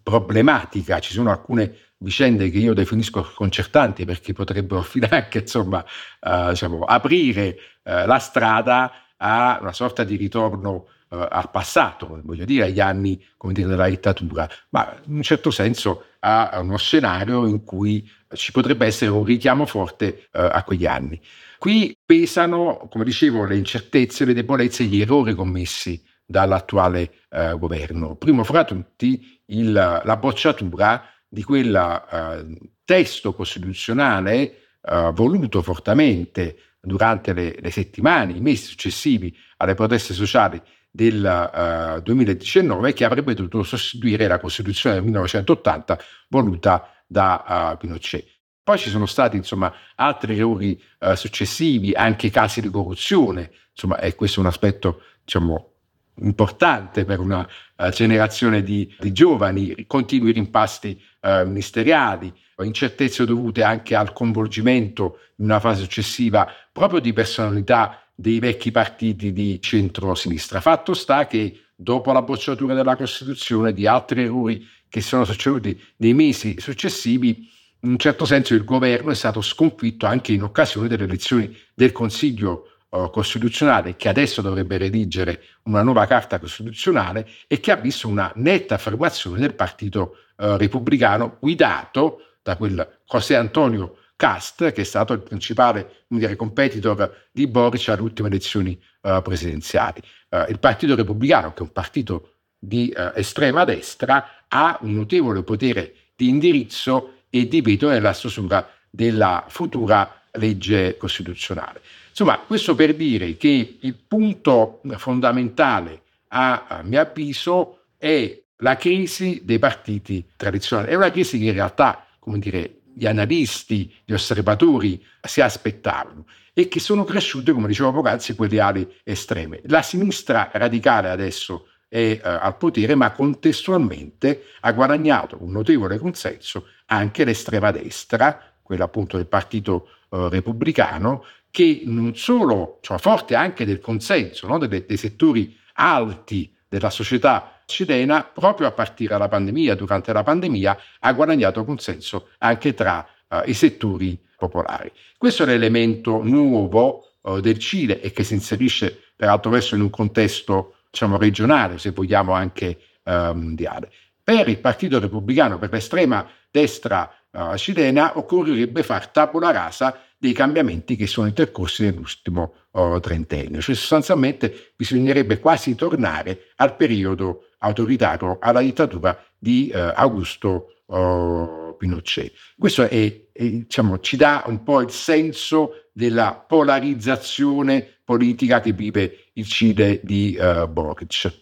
problematica, 0.02 0.98
ci 0.98 1.12
sono 1.12 1.30
alcune 1.30 1.76
vicende 2.02 2.50
che 2.50 2.58
io 2.58 2.74
definisco 2.74 3.22
sconcertanti 3.22 4.04
perché 4.04 4.32
potrebbero 4.32 4.82
finanche 4.82 5.38
insomma, 5.38 5.84
uh, 6.20 6.50
diciamo, 6.50 6.80
aprire 6.84 7.56
uh, 7.84 8.06
la 8.06 8.18
strada 8.18 8.92
a 9.16 9.58
una 9.60 9.72
sorta 9.72 10.04
di 10.04 10.16
ritorno 10.16 10.88
uh, 11.08 11.26
al 11.28 11.50
passato, 11.50 12.20
voglio 12.24 12.44
dire 12.44 12.64
agli 12.64 12.80
anni 12.80 13.24
dire, 13.52 13.68
della 13.68 13.88
dittatura, 13.88 14.48
ma 14.70 15.00
in 15.06 15.16
un 15.16 15.22
certo 15.22 15.50
senso 15.50 16.06
a 16.24 16.60
uno 16.60 16.76
scenario 16.76 17.46
in 17.46 17.64
cui 17.64 18.08
ci 18.34 18.52
potrebbe 18.52 18.86
essere 18.86 19.10
un 19.10 19.24
richiamo 19.24 19.66
forte 19.66 20.28
a 20.30 20.62
quegli 20.62 20.86
anni. 20.86 21.20
Qui 21.58 21.96
pesano, 22.06 22.86
come 22.88 23.02
dicevo, 23.02 23.44
le 23.44 23.56
incertezze, 23.56 24.24
le 24.24 24.32
debolezze, 24.32 24.84
gli 24.84 25.00
errori 25.00 25.34
commessi 25.34 26.00
dall'attuale 26.24 27.24
governo. 27.58 28.14
Primo 28.14 28.44
fra 28.44 28.62
tutti 28.62 29.41
il, 29.52 29.72
la 29.72 30.16
bocciatura 30.16 31.04
di 31.28 31.42
quel 31.42 32.04
uh, 32.10 32.68
testo 32.84 33.32
costituzionale 33.32 34.76
uh, 34.82 35.12
voluto 35.12 35.62
fortemente 35.62 36.56
durante 36.80 37.32
le, 37.32 37.56
le 37.58 37.70
settimane, 37.70 38.32
i 38.32 38.40
mesi 38.40 38.64
successivi 38.66 39.34
alle 39.58 39.74
proteste 39.74 40.14
sociali 40.14 40.60
del 40.90 41.96
uh, 41.96 42.02
2019 42.02 42.92
che 42.92 43.04
avrebbe 43.04 43.34
dovuto 43.34 43.62
sostituire 43.62 44.26
la 44.26 44.38
Costituzione 44.38 44.96
del 44.96 45.04
1980 45.04 45.98
voluta 46.28 46.88
da 47.06 47.72
uh, 47.72 47.76
Pinochet. 47.78 48.26
Poi 48.62 48.78
ci 48.78 48.90
sono 48.90 49.06
stati 49.06 49.36
insomma, 49.36 49.72
altri 49.96 50.36
errori 50.36 50.80
uh, 51.00 51.14
successivi, 51.14 51.92
anche 51.94 52.30
casi 52.30 52.60
di 52.60 52.68
corruzione, 52.68 53.50
insomma, 53.70 53.98
e 53.98 54.14
questo 54.14 54.38
è 54.38 54.42
un 54.42 54.48
aspetto 54.48 55.02
diciamo, 55.24 55.71
importante 56.16 57.04
per 57.04 57.20
una 57.20 57.46
uh, 57.76 57.88
generazione 57.88 58.62
di, 58.62 58.92
di, 58.98 59.12
giovani, 59.12 59.84
continui 59.86 60.32
rimpasti 60.32 61.00
uh, 61.20 61.46
ministeriali, 61.46 62.32
incertezze 62.62 63.24
dovute 63.24 63.62
anche 63.62 63.94
al 63.94 64.12
coinvolgimento 64.12 65.18
in 65.36 65.46
una 65.46 65.60
fase 65.60 65.82
successiva 65.82 66.48
proprio 66.70 67.00
di 67.00 67.12
personalità 67.12 68.02
dei 68.14 68.38
vecchi 68.38 68.70
partiti 68.70 69.32
di 69.32 69.60
centro-sinistra. 69.60 70.60
Fatto 70.60 70.94
sta 70.94 71.26
che 71.26 71.62
dopo 71.74 72.12
la 72.12 72.22
bocciatura 72.22 72.74
della 72.74 72.96
Costituzione, 72.96 73.72
di 73.72 73.86
altri 73.86 74.22
errori 74.22 74.66
che 74.88 75.00
sono 75.00 75.24
succeduti 75.24 75.80
nei 75.96 76.14
mesi 76.14 76.60
successivi, 76.60 77.48
in 77.80 77.90
un 77.90 77.98
certo 77.98 78.24
senso 78.24 78.54
il 78.54 78.64
governo 78.64 79.10
è 79.10 79.14
stato 79.14 79.40
sconfitto 79.40 80.06
anche 80.06 80.32
in 80.32 80.42
occasione 80.42 80.86
delle 80.86 81.04
elezioni 81.04 81.56
del 81.74 81.90
Consiglio 81.90 82.71
Costituzionale 83.10 83.96
che 83.96 84.10
adesso 84.10 84.42
dovrebbe 84.42 84.76
redigere 84.76 85.42
una 85.62 85.82
nuova 85.82 86.04
carta 86.04 86.38
costituzionale 86.38 87.26
e 87.46 87.58
che 87.58 87.70
ha 87.70 87.76
visto 87.76 88.06
una 88.06 88.30
netta 88.34 88.74
affermazione 88.74 89.38
del 89.38 89.54
Partito 89.54 90.16
uh, 90.36 90.56
Repubblicano 90.56 91.38
guidato 91.40 92.36
da 92.42 92.56
quel 92.56 92.98
José 93.06 93.36
Antonio 93.36 93.96
Cast, 94.14 94.72
che 94.72 94.82
è 94.82 94.84
stato 94.84 95.14
il 95.14 95.20
principale 95.20 96.04
dire, 96.06 96.36
competitor 96.36 97.28
di 97.32 97.46
Boric 97.46 97.88
alle 97.88 98.02
ultime 98.02 98.28
elezioni 98.28 98.78
uh, 99.00 99.22
presidenziali. 99.22 100.02
Uh, 100.28 100.50
il 100.50 100.58
Partito 100.58 100.94
Repubblicano, 100.94 101.54
che 101.54 101.60
è 101.60 101.62
un 101.62 101.72
partito 101.72 102.34
di 102.58 102.92
uh, 102.94 103.12
estrema 103.14 103.64
destra, 103.64 104.44
ha 104.48 104.78
un 104.82 104.92
notevole 104.92 105.42
potere 105.42 105.94
di 106.14 106.28
indirizzo 106.28 107.22
e 107.30 107.48
di 107.48 107.62
veto 107.62 107.88
nella 107.88 108.12
stesura 108.12 108.68
della 108.90 109.46
futura 109.48 110.20
legge 110.32 110.98
costituzionale. 110.98 111.80
Insomma, 112.12 112.38
questo 112.40 112.74
per 112.74 112.94
dire 112.94 113.38
che 113.38 113.78
il 113.80 113.94
punto 113.94 114.82
fondamentale, 114.96 116.02
a, 116.28 116.66
a 116.68 116.82
mio 116.82 117.00
avviso, 117.00 117.84
è 117.96 118.38
la 118.58 118.76
crisi 118.76 119.40
dei 119.44 119.58
partiti 119.58 120.24
tradizionali. 120.36 120.90
È 120.90 120.94
una 120.94 121.10
crisi 121.10 121.38
che 121.38 121.46
in 121.46 121.52
realtà, 121.52 122.06
come 122.18 122.38
dire, 122.38 122.82
gli 122.94 123.06
analisti, 123.06 123.92
gli 124.04 124.12
osservatori 124.12 125.02
si 125.22 125.40
aspettavano 125.40 126.26
e 126.52 126.68
che 126.68 126.80
sono 126.80 127.04
cresciute, 127.04 127.52
come 127.52 127.66
dicevo 127.66 127.92
poc'anzi, 127.92 128.34
quelle 128.34 128.60
ali 128.60 128.94
estreme. 129.04 129.60
La 129.64 129.80
sinistra 129.80 130.50
radicale 130.52 131.08
adesso 131.08 131.68
è 131.88 132.20
uh, 132.22 132.28
al 132.28 132.56
potere, 132.58 132.94
ma 132.94 133.12
contestualmente 133.12 134.44
ha 134.60 134.72
guadagnato 134.72 135.38
un 135.40 135.52
notevole 135.52 135.98
consenso 135.98 136.66
anche 136.86 137.24
l'estrema 137.24 137.70
destra, 137.70 138.38
quella 138.60 138.84
appunto 138.84 139.16
del 139.16 139.26
Partito 139.26 139.88
uh, 140.10 140.28
Repubblicano, 140.28 141.24
che 141.52 141.82
non 141.84 142.16
solo, 142.16 142.78
cioè 142.80 142.98
forte 142.98 143.34
anche 143.34 143.66
del 143.66 143.78
consenso 143.78 144.48
no? 144.48 144.58
dei, 144.58 144.86
dei 144.86 144.96
settori 144.96 145.54
alti 145.74 146.52
della 146.66 146.88
società 146.88 147.60
cilena, 147.66 148.24
proprio 148.24 148.66
a 148.66 148.72
partire 148.72 149.10
dalla 149.10 149.28
pandemia, 149.28 149.74
durante 149.74 150.12
la 150.14 150.22
pandemia, 150.22 150.78
ha 151.00 151.12
guadagnato 151.12 151.64
consenso 151.64 152.30
anche 152.38 152.72
tra 152.72 153.06
uh, 153.28 153.42
i 153.44 153.52
settori 153.52 154.18
popolari. 154.36 154.90
Questo 155.18 155.42
è 155.42 155.46
l'elemento 155.46 156.22
nuovo 156.22 157.16
uh, 157.20 157.40
del 157.40 157.58
Cile 157.58 158.00
e 158.00 158.12
che 158.12 158.24
si 158.24 158.32
inserisce 158.32 159.12
peraltro 159.14 159.50
verso 159.50 159.74
in 159.74 159.82
un 159.82 159.90
contesto 159.90 160.76
diciamo, 160.90 161.18
regionale, 161.18 161.78
se 161.78 161.90
vogliamo 161.90 162.32
anche 162.32 162.78
uh, 163.04 163.34
mondiale. 163.34 163.90
Per 164.24 164.48
il 164.48 164.58
Partito 164.58 164.98
Repubblicano, 164.98 165.58
per 165.58 165.70
l'estrema 165.70 166.26
destra 166.50 167.12
uh, 167.30 167.56
cilena, 167.56 168.16
occorrerebbe 168.16 168.82
far 168.82 169.08
tabula 169.08 169.50
rasa 169.50 170.00
dei 170.22 170.34
cambiamenti 170.34 170.94
che 170.94 171.08
sono 171.08 171.26
intercorsi 171.26 171.82
nell'ultimo 171.82 172.54
uh, 172.70 173.00
trentennio, 173.00 173.60
cioè 173.60 173.74
sostanzialmente 173.74 174.72
bisognerebbe 174.76 175.40
quasi 175.40 175.74
tornare 175.74 176.52
al 176.58 176.76
periodo 176.76 177.48
autoritario 177.58 178.38
alla 178.40 178.60
dittatura 178.60 179.20
di 179.36 179.68
eh, 179.68 179.80
Augusto 179.80 180.82
oh, 180.86 181.74
Pinochet. 181.74 182.32
Questo 182.56 182.84
è, 182.84 183.30
è, 183.32 183.44
diciamo, 183.44 183.98
ci 183.98 184.16
dà 184.16 184.44
un 184.46 184.62
po' 184.62 184.80
il 184.80 184.90
senso 184.90 185.88
della 185.92 186.34
polarizzazione 186.34 187.98
politica 188.04 188.60
che 188.60 188.70
vive 188.70 189.30
il 189.32 189.46
Cile 189.46 189.98
di 190.04 190.38
uh, 190.38 190.68
Boric. 190.68 191.41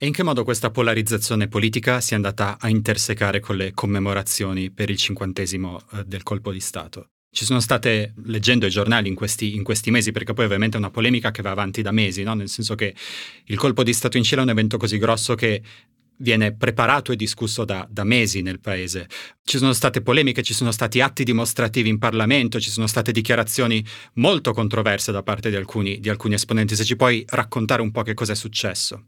E 0.00 0.06
in 0.06 0.12
che 0.12 0.22
modo 0.22 0.44
questa 0.44 0.70
polarizzazione 0.70 1.48
politica 1.48 2.00
si 2.00 2.12
è 2.12 2.16
andata 2.16 2.56
a 2.60 2.68
intersecare 2.68 3.40
con 3.40 3.56
le 3.56 3.72
commemorazioni 3.74 4.70
per 4.70 4.90
il 4.90 4.96
cinquantesimo 4.96 5.82
eh, 5.94 6.04
del 6.04 6.22
colpo 6.22 6.52
di 6.52 6.60
Stato? 6.60 7.08
Ci 7.28 7.44
sono 7.44 7.58
state, 7.58 8.14
leggendo 8.26 8.66
i 8.66 8.70
giornali 8.70 9.08
in 9.08 9.16
questi, 9.16 9.56
in 9.56 9.64
questi, 9.64 9.90
mesi, 9.90 10.12
perché 10.12 10.34
poi 10.34 10.44
ovviamente 10.44 10.76
è 10.76 10.78
una 10.78 10.90
polemica 10.90 11.32
che 11.32 11.42
va 11.42 11.50
avanti 11.50 11.82
da 11.82 11.90
mesi, 11.90 12.22
no? 12.22 12.34
nel 12.34 12.48
senso 12.48 12.76
che 12.76 12.94
il 13.46 13.56
colpo 13.56 13.82
di 13.82 13.92
Stato 13.92 14.16
in 14.16 14.22
Cile 14.22 14.42
è 14.42 14.44
un 14.44 14.50
evento 14.50 14.76
così 14.76 14.98
grosso 14.98 15.34
che 15.34 15.62
viene 16.18 16.54
preparato 16.54 17.10
e 17.10 17.16
discusso 17.16 17.64
da, 17.64 17.84
da, 17.90 18.04
mesi 18.04 18.40
nel 18.40 18.60
paese. 18.60 19.08
Ci 19.42 19.58
sono 19.58 19.72
state 19.72 20.00
polemiche, 20.00 20.44
ci 20.44 20.54
sono 20.54 20.70
stati 20.70 21.00
atti 21.00 21.24
dimostrativi 21.24 21.88
in 21.88 21.98
Parlamento, 21.98 22.60
ci 22.60 22.70
sono 22.70 22.86
state 22.86 23.10
dichiarazioni 23.10 23.84
molto 24.14 24.52
controverse 24.52 25.10
da 25.10 25.24
parte 25.24 25.50
di 25.50 25.56
alcuni, 25.56 25.98
di 25.98 26.08
alcuni 26.08 26.34
esponenti. 26.34 26.76
Se 26.76 26.84
ci 26.84 26.94
puoi 26.94 27.24
raccontare 27.26 27.82
un 27.82 27.90
po' 27.90 28.02
che 28.02 28.14
cosa 28.14 28.30
è 28.30 28.36
successo. 28.36 29.02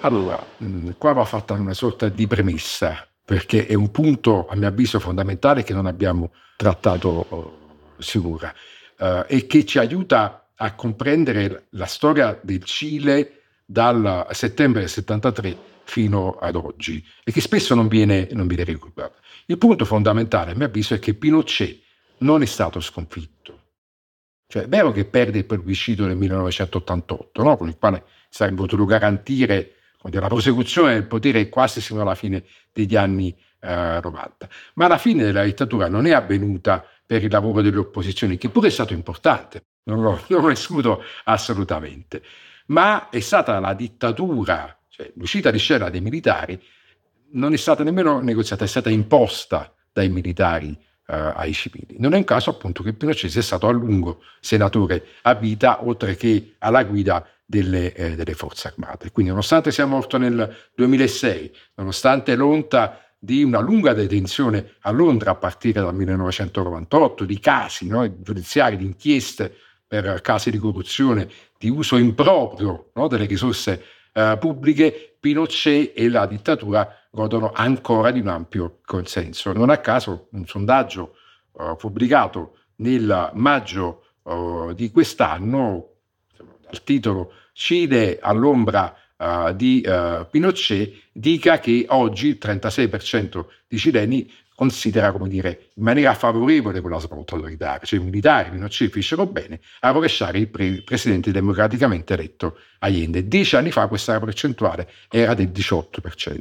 Allora, 0.00 0.40
mm, 0.62 0.90
qua 0.96 1.12
va 1.12 1.24
fatta 1.24 1.54
una 1.54 1.74
sorta 1.74 2.08
di 2.08 2.28
premessa, 2.28 3.04
perché 3.24 3.66
è 3.66 3.74
un 3.74 3.90
punto, 3.90 4.46
a 4.46 4.54
mio 4.54 4.68
avviso, 4.68 5.00
fondamentale 5.00 5.64
che 5.64 5.72
non 5.72 5.86
abbiamo 5.86 6.30
trattato 6.56 7.26
oh, 7.28 7.58
sicura 7.98 8.54
uh, 8.98 9.24
e 9.26 9.46
che 9.46 9.64
ci 9.64 9.78
aiuta 9.78 10.50
a 10.54 10.74
comprendere 10.74 11.66
la 11.70 11.86
storia 11.86 12.38
del 12.40 12.62
Cile 12.62 13.42
dal 13.64 14.26
settembre 14.30 14.80
del 14.80 14.88
73 14.88 15.56
fino 15.84 16.36
ad 16.40 16.54
oggi 16.54 17.04
e 17.24 17.32
che 17.32 17.40
spesso 17.40 17.74
non 17.74 17.88
viene, 17.88 18.28
non 18.32 18.46
viene 18.46 18.62
ricordato. 18.62 19.18
Il 19.46 19.58
punto 19.58 19.84
fondamentale, 19.84 20.52
a 20.52 20.54
mio 20.54 20.66
avviso, 20.66 20.94
è 20.94 21.00
che 21.00 21.14
Pinochet 21.14 21.80
non 22.18 22.42
è 22.42 22.46
stato 22.46 22.78
sconfitto. 22.78 23.62
Cioè, 24.46 24.62
è 24.62 24.68
vero 24.68 24.92
che 24.92 25.04
perde 25.04 25.38
il 25.38 25.44
plebiscito 25.44 26.06
nel 26.06 26.16
1988, 26.16 27.42
no? 27.42 27.56
con 27.56 27.68
il 27.68 27.76
quale 27.76 28.04
sarebbe 28.28 28.56
potuto 28.58 28.84
garantire 28.84 29.72
la 30.02 30.28
prosecuzione 30.28 30.94
del 30.94 31.06
potere 31.06 31.48
quasi 31.48 31.80
fino 31.80 32.00
alla 32.00 32.14
fine 32.14 32.44
degli 32.72 32.96
anni 32.96 33.36
eh, 33.60 34.00
90. 34.02 34.48
Ma 34.74 34.86
la 34.86 34.98
fine 34.98 35.24
della 35.24 35.44
dittatura 35.44 35.88
non 35.88 36.06
è 36.06 36.12
avvenuta 36.12 36.84
per 37.04 37.24
il 37.24 37.30
lavoro 37.30 37.62
delle 37.62 37.78
opposizioni, 37.78 38.36
che 38.36 38.48
pure 38.48 38.68
è 38.68 38.70
stato 38.70 38.92
importante, 38.92 39.64
non 39.84 40.02
lo, 40.02 40.20
non 40.28 40.42
lo 40.42 40.50
escludo 40.50 41.02
assolutamente, 41.24 42.22
ma 42.66 43.08
è 43.08 43.20
stata 43.20 43.58
la 43.58 43.74
dittatura, 43.74 44.78
cioè 44.88 45.10
l'uscita 45.16 45.50
di 45.50 45.58
scena 45.58 45.88
dei 45.88 46.00
militari, 46.00 46.60
non 47.30 47.52
è 47.52 47.56
stata 47.56 47.82
nemmeno 47.82 48.20
negoziata, 48.20 48.64
è 48.64 48.68
stata 48.68 48.90
imposta 48.90 49.72
dai 49.92 50.08
militari 50.08 50.78
eh, 51.06 51.32
ai 51.34 51.52
civili. 51.52 51.96
Non 51.98 52.14
è 52.14 52.16
un 52.16 52.24
caso 52.24 52.50
appunto 52.50 52.82
che 52.82 52.92
Pinochet 52.92 53.30
sia 53.30 53.42
stato 53.42 53.66
a 53.66 53.72
lungo 53.72 54.22
senatore 54.40 55.04
a 55.22 55.34
vita, 55.34 55.84
oltre 55.84 56.16
che 56.16 56.54
alla 56.58 56.84
guida 56.84 57.26
delle, 57.50 57.94
eh, 57.94 58.14
delle, 58.14 58.34
forze 58.34 58.68
armate. 58.68 59.10
Quindi 59.10 59.30
nonostante 59.30 59.72
sia 59.72 59.86
morto 59.86 60.18
nel 60.18 60.54
2006, 60.74 61.50
nonostante 61.76 62.34
l'onta 62.34 63.00
di 63.18 63.42
una 63.42 63.60
lunga 63.60 63.94
detenzione 63.94 64.74
a 64.80 64.90
Londra 64.90 65.30
a 65.30 65.34
partire 65.34 65.80
dal 65.80 65.94
1998, 65.94 67.24
di 67.24 67.40
casi 67.40 67.88
no, 67.88 68.20
giudiziari, 68.20 68.76
di 68.76 68.84
inchieste 68.84 69.50
per 69.86 70.20
casi 70.20 70.50
di 70.50 70.58
corruzione, 70.58 71.26
di 71.56 71.70
uso 71.70 71.96
improprio 71.96 72.90
no, 72.92 73.08
delle 73.08 73.24
risorse 73.24 73.82
eh, 74.12 74.36
pubbliche, 74.38 75.16
Pinochet 75.18 75.92
e 75.96 76.10
la 76.10 76.26
dittatura 76.26 76.94
godono 77.10 77.50
ancora 77.54 78.10
di 78.10 78.20
un 78.20 78.28
ampio 78.28 78.80
consenso. 78.84 79.54
Non 79.54 79.70
a 79.70 79.78
caso 79.78 80.28
un 80.32 80.46
sondaggio 80.46 81.16
uh, 81.52 81.76
pubblicato 81.76 82.58
nel 82.76 83.30
maggio 83.32 84.04
uh, 84.24 84.74
di 84.74 84.90
quest'anno, 84.90 85.97
dal 86.70 86.82
titolo 86.84 87.32
Cile 87.52 88.18
all'ombra 88.20 88.94
uh, 89.16 89.52
di 89.52 89.84
Pinochet, 90.30 90.92
dica 91.12 91.58
che 91.58 91.86
oggi 91.88 92.28
il 92.28 92.38
36% 92.40 93.44
di 93.66 93.78
cileni 93.78 94.30
considera, 94.58 95.12
come 95.12 95.28
dire, 95.28 95.68
in 95.74 95.84
maniera 95.84 96.14
favorevole 96.14 96.80
quella 96.80 96.98
svolta 96.98 97.36
autoritaria, 97.36 97.86
cioè 97.86 98.00
i 98.00 98.02
militari 98.02 98.50
Pinochet 98.50 98.90
fecero 98.90 99.24
bene 99.24 99.60
a 99.80 99.90
rovesciare 99.90 100.38
il 100.38 100.48
pre- 100.48 100.82
presidente 100.82 101.30
democraticamente 101.30 102.14
eletto 102.14 102.58
Allende. 102.80 103.28
Dieci 103.28 103.54
anni 103.54 103.70
fa 103.70 103.86
questa 103.86 104.18
percentuale 104.18 104.90
era 105.08 105.34
del 105.34 105.50
18%. 105.50 106.40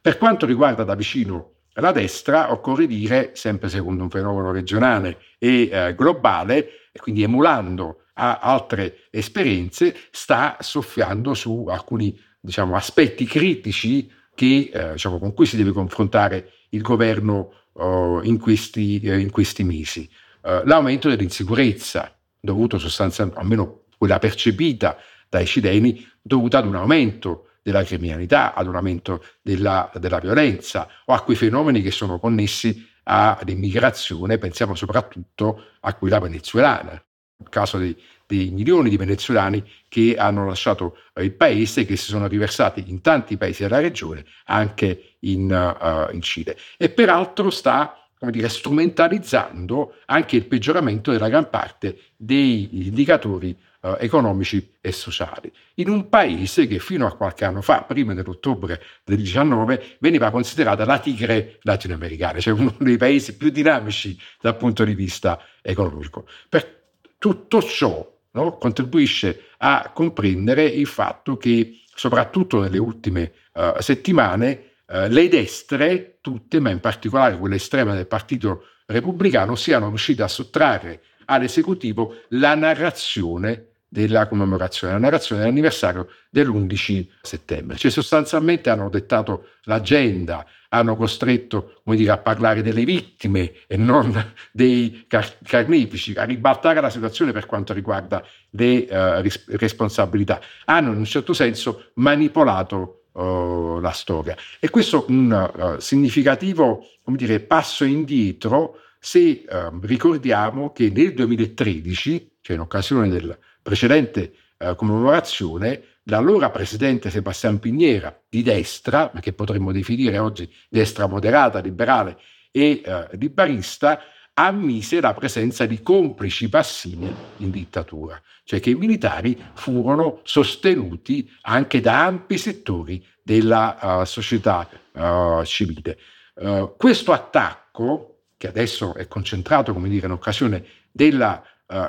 Per 0.00 0.16
quanto 0.16 0.46
riguarda 0.46 0.82
da 0.82 0.94
vicino 0.94 1.50
la 1.74 1.92
destra, 1.92 2.52
occorre 2.52 2.86
dire, 2.86 3.32
sempre 3.34 3.68
secondo 3.68 4.02
un 4.02 4.08
fenomeno 4.08 4.50
regionale 4.50 5.18
e 5.38 5.68
eh, 5.70 5.94
globale, 5.94 6.88
quindi 6.96 7.22
emulando 7.22 8.04
a 8.14 8.38
altre 8.38 9.06
esperienze, 9.10 9.96
sta 10.10 10.56
soffiando 10.60 11.34
su 11.34 11.66
alcuni 11.68 12.18
diciamo, 12.40 12.76
aspetti 12.76 13.24
critici 13.24 14.10
che, 14.34 14.70
eh, 14.72 14.92
diciamo, 14.92 15.18
con 15.18 15.32
cui 15.34 15.46
si 15.46 15.56
deve 15.56 15.72
confrontare 15.72 16.50
il 16.70 16.82
governo 16.82 17.52
uh, 17.72 18.20
in, 18.22 18.38
questi, 18.38 19.00
uh, 19.04 19.18
in, 19.18 19.30
questi, 19.30 19.62
mesi. 19.62 20.08
Uh, 20.42 20.64
l'aumento 20.64 21.08
dell'insicurezza, 21.08 22.14
dovuto 22.40 22.78
sostanzialmente, 22.78 23.40
almeno 23.40 23.84
quella 23.96 24.18
percepita 24.18 24.96
dai 25.28 25.46
cileni, 25.46 26.06
dovuta 26.20 26.58
ad 26.58 26.66
un 26.66 26.76
aumento 26.76 27.48
della 27.62 27.84
criminalità, 27.84 28.54
ad 28.54 28.66
un 28.66 28.76
aumento 28.76 29.24
della, 29.40 29.90
della 29.98 30.18
violenza 30.18 30.88
o 31.04 31.14
a 31.14 31.22
quei 31.22 31.36
fenomeni 31.36 31.80
che 31.80 31.90
sono 31.90 32.18
connessi 32.18 32.88
all'immigrazione, 33.04 34.38
pensiamo 34.38 34.74
soprattutto 34.74 35.64
a 35.80 35.94
quella 35.94 36.18
venezuelana. 36.18 37.02
Caso 37.48 37.78
dei, 37.78 37.96
dei 38.26 38.50
milioni 38.50 38.88
di 38.88 38.96
venezuelani 38.96 39.62
che 39.88 40.16
hanno 40.16 40.46
lasciato 40.46 40.96
eh, 41.14 41.24
il 41.24 41.32
paese 41.32 41.82
e 41.82 41.84
che 41.84 41.96
si 41.96 42.06
sono 42.06 42.26
riversati 42.26 42.84
in 42.86 43.02
tanti 43.02 43.36
paesi 43.36 43.62
della 43.62 43.80
regione, 43.80 44.24
anche 44.46 45.16
in, 45.20 45.50
uh, 45.50 46.14
in 46.14 46.22
Cile. 46.22 46.56
E 46.78 46.88
peraltro 46.88 47.50
sta 47.50 47.96
dire, 48.30 48.48
strumentalizzando 48.48 49.96
anche 50.06 50.36
il 50.36 50.46
peggioramento 50.46 51.10
della 51.10 51.28
gran 51.28 51.50
parte 51.50 51.98
degli 52.16 52.86
indicatori 52.86 53.56
uh, 53.80 53.96
economici 53.98 54.76
e 54.80 54.92
sociali, 54.92 55.52
in 55.74 55.88
un 55.88 56.08
paese 56.08 56.66
che 56.66 56.78
fino 56.78 57.06
a 57.06 57.16
qualche 57.16 57.44
anno 57.44 57.62
fa, 57.62 57.82
prima 57.82 58.14
dell'ottobre 58.14 58.80
del 59.04 59.16
19, 59.16 59.96
veniva 59.98 60.30
considerata 60.30 60.84
la 60.84 60.98
tigre 60.98 61.58
latinoamericana, 61.62 62.40
cioè 62.40 62.54
uno 62.54 62.74
dei 62.78 62.96
paesi 62.96 63.36
più 63.36 63.50
dinamici 63.50 64.16
dal 64.40 64.56
punto 64.56 64.84
di 64.84 64.94
vista 64.94 65.40
economico. 65.60 66.26
Per 66.48 66.81
tutto 67.22 67.62
ciò 67.62 68.04
no? 68.32 68.58
contribuisce 68.58 69.50
a 69.58 69.92
comprendere 69.94 70.64
il 70.64 70.88
fatto 70.88 71.36
che 71.36 71.82
soprattutto 71.94 72.60
nelle 72.60 72.78
ultime 72.78 73.30
uh, 73.54 73.80
settimane 73.80 74.72
uh, 74.88 75.06
le 75.06 75.28
destre, 75.28 76.18
tutte, 76.20 76.58
ma 76.58 76.70
in 76.70 76.80
particolare 76.80 77.38
quelle 77.38 77.54
estreme 77.54 77.94
del 77.94 78.08
Partito 78.08 78.64
Repubblicano, 78.86 79.54
siano 79.54 79.86
riuscite 79.86 80.24
a 80.24 80.28
sottrarre 80.28 81.02
all'esecutivo 81.26 82.22
la 82.30 82.56
narrazione 82.56 83.71
della 83.92 84.26
commemorazione, 84.26 84.94
la 84.94 84.98
narrazione 84.98 85.42
dell'anniversario 85.42 86.08
dell'11 86.30 87.08
settembre. 87.20 87.76
Cioè 87.76 87.90
sostanzialmente 87.90 88.70
hanno 88.70 88.88
dettato 88.88 89.48
l'agenda, 89.64 90.46
hanno 90.70 90.96
costretto 90.96 91.74
come 91.84 91.96
dire, 91.96 92.10
a 92.10 92.16
parlare 92.16 92.62
delle 92.62 92.86
vittime 92.86 93.52
e 93.66 93.76
non 93.76 94.32
dei 94.50 95.04
car- 95.06 95.36
carnefici, 95.44 96.14
a 96.14 96.24
ribaltare 96.24 96.80
la 96.80 96.88
situazione 96.88 97.32
per 97.32 97.44
quanto 97.44 97.74
riguarda 97.74 98.24
le 98.52 98.86
uh, 98.88 99.20
ris- 99.20 99.44
responsabilità. 99.58 100.40
Hanno 100.64 100.92
in 100.92 100.96
un 100.96 101.04
certo 101.04 101.34
senso 101.34 101.90
manipolato 101.96 103.08
uh, 103.12 103.78
la 103.78 103.92
storia. 103.92 104.34
E 104.58 104.70
questo 104.70 105.06
è 105.06 105.10
un 105.10 105.50
uh, 105.54 105.78
significativo 105.80 106.86
dire, 107.04 107.40
passo 107.40 107.84
indietro 107.84 108.78
se 108.98 109.44
ricordiamo 109.82 110.70
che 110.70 110.88
nel 110.88 111.12
2013, 111.12 112.36
cioè 112.40 112.54
in 112.54 112.62
occasione 112.62 113.08
del 113.08 113.36
precedente 113.62 114.34
commemorazione, 114.76 115.82
l'allora 116.04 116.50
presidente 116.50 117.10
Sebastian 117.10 117.58
Piniera 117.58 118.16
di 118.28 118.42
destra, 118.42 119.10
ma 119.12 119.20
che 119.20 119.32
potremmo 119.32 119.72
definire 119.72 120.18
oggi 120.18 120.52
destra 120.68 121.06
moderata, 121.06 121.58
liberale 121.60 122.18
e 122.50 122.80
eh, 122.84 123.08
liberista, 123.12 124.00
ammise 124.34 125.00
la 125.00 125.12
presenza 125.12 125.66
di 125.66 125.82
complici 125.82 126.48
passivi 126.48 127.12
in 127.38 127.50
dittatura, 127.50 128.20
cioè 128.44 128.60
che 128.60 128.70
i 128.70 128.74
militari 128.74 129.40
furono 129.54 130.20
sostenuti 130.22 131.30
anche 131.42 131.80
da 131.80 132.04
ampi 132.06 132.38
settori 132.38 133.04
della 133.22 134.00
uh, 134.00 134.04
società 134.04 134.68
uh, 134.92 135.44
civile. 135.44 135.98
Uh, 136.34 136.74
questo 136.76 137.12
attacco, 137.12 138.22
che 138.36 138.48
adesso 138.48 138.94
è 138.94 139.06
concentrato, 139.06 139.72
come 139.72 139.88
dire, 139.88 140.06
in 140.06 140.12
occasione 140.12 140.64
della 140.90 141.42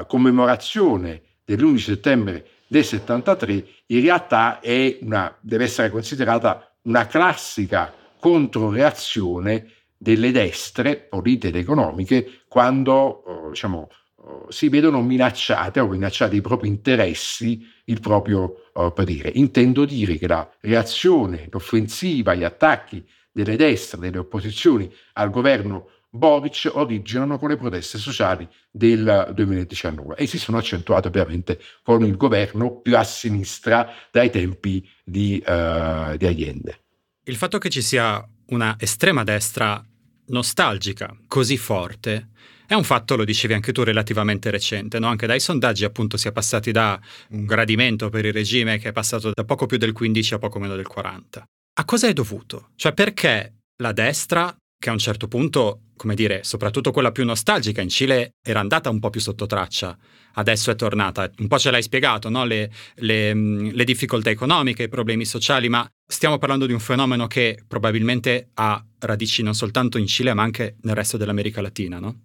commemorazione 0.08 1.22
dell'11 1.56 1.78
settembre 1.78 2.48
del 2.68 2.84
73 2.84 3.66
in 3.88 4.02
realtà 4.02 4.60
una, 5.02 5.36
deve 5.40 5.66
essere 5.66 5.90
considerata 5.90 6.74
una 6.84 7.06
classica 7.06 7.94
controreazione 8.20 9.68
delle 9.98 10.32
destre 10.32 10.98
politiche 10.98 11.48
ed 11.48 11.56
economiche 11.56 12.42
quando 12.48 13.24
eh, 13.26 13.50
diciamo, 13.50 13.90
eh, 13.90 14.24
si 14.50 14.68
vedono 14.70 15.02
minacciate 15.02 15.80
o 15.80 15.88
minacciati 15.88 16.36
i 16.36 16.42
propri 16.42 16.68
interessi, 16.68 17.66
il 17.86 18.00
proprio 18.02 18.56
eh, 18.74 18.92
potere. 18.94 19.32
Intendo 19.34 19.86
dire 19.86 20.18
che 20.18 20.28
la 20.28 20.50
reazione, 20.60 21.48
l'offensiva, 21.50 22.34
gli 22.34 22.44
attacchi 22.44 23.06
delle 23.32 23.56
destre, 23.56 24.00
delle 24.00 24.18
opposizioni 24.18 24.94
al 25.14 25.30
governo 25.30 25.90
Boric 26.16 26.70
originano 26.72 27.40
con 27.40 27.50
le 27.50 27.58
proteste 27.58 27.98
sociali 27.98 28.48
del 28.70 29.32
2019 29.34 30.16
e 30.16 30.28
si 30.28 30.38
sono 30.38 30.60
accentuate 30.60 31.08
ovviamente 31.08 31.60
con 31.82 32.06
il 32.06 32.16
governo 32.16 32.82
più 32.82 32.96
a 32.96 33.04
sinistra 33.04 33.90
dai 34.12 34.30
tempi 34.30 34.88
di, 35.04 35.44
uh, 35.44 36.16
di 36.16 36.26
Allende. 36.28 36.82
Il 37.24 37.36
fatto 37.36 37.58
che 37.58 37.70
ci 37.70 37.82
sia 37.82 38.24
una 38.48 38.76
estrema 38.80 39.24
destra 39.24 39.84
nostalgica 40.28 41.18
così 41.28 41.58
forte 41.58 42.30
è 42.68 42.76
un 42.76 42.84
fatto, 42.84 43.16
lo 43.16 43.26
dicevi 43.26 43.54
anche 43.54 43.72
tu, 43.72 43.84
relativamente 43.84 44.52
recente, 44.52 45.00
no? 45.00 45.08
anche 45.08 45.26
dai 45.26 45.40
sondaggi 45.40 45.84
appunto 45.84 46.18
si 46.18 46.28
è 46.28 46.32
passati 46.32 46.72
da 46.72 47.00
un 47.30 47.46
gradimento 47.46 48.10
per 48.10 48.26
il 48.26 48.34
regime 48.34 48.78
che 48.78 48.90
è 48.90 48.92
passato 48.92 49.32
da 49.34 49.44
poco 49.44 49.66
più 49.66 49.78
del 49.78 49.94
15 49.94 50.36
a 50.36 50.38
poco 50.38 50.60
meno 50.60 50.76
del 50.76 50.88
40. 50.88 51.44
A 51.76 51.86
cosa 51.86 52.08
è 52.08 52.14
dovuto? 52.14 52.70
Cioè 52.76 52.94
perché 52.94 53.62
la 53.78 53.92
destra 53.92 54.56
che 54.84 54.90
a 54.90 54.92
un 54.92 55.00
certo 55.00 55.30
punto, 55.30 55.84
come 55.96 56.14
dire, 56.14 56.44
soprattutto 56.44 56.92
quella 56.92 57.14
più 57.14 57.24
nostalgica 57.24 57.80
in 57.80 57.88
Cile 57.88 58.34
era 58.44 58.60
andata 58.60 58.90
un 58.90 59.00
po' 59.00 59.10
più 59.10 59.22
sotto 59.22 59.46
traccia, 59.46 59.98
adesso 60.34 60.72
è 60.72 60.76
tornata. 60.76 61.32
Un 61.38 61.48
po' 61.48 61.58
ce 61.58 61.72
l'hai 61.72 61.82
spiegato, 61.82 62.28
no? 62.28 62.44
le, 62.44 62.70
le, 62.96 63.34
le 63.34 63.84
difficoltà 63.86 64.30
economiche, 64.30 64.84
i 64.84 64.90
problemi 64.90 65.24
sociali, 65.24 65.70
ma 65.70 65.90
stiamo 66.06 66.38
parlando 66.38 66.66
di 66.66 66.74
un 66.74 66.82
fenomeno 66.82 67.28
che 67.28 67.64
probabilmente 67.66 68.50
ha 68.56 68.86
radici 69.00 69.42
non 69.42 69.54
soltanto 69.54 69.98
in 69.98 70.06
Cile, 70.06 70.34
ma 70.34 70.44
anche 70.44 70.76
nel 70.82 70.96
resto 70.96 71.16
dell'America 71.16 71.62
Latina, 71.62 72.00
no? 72.00 72.20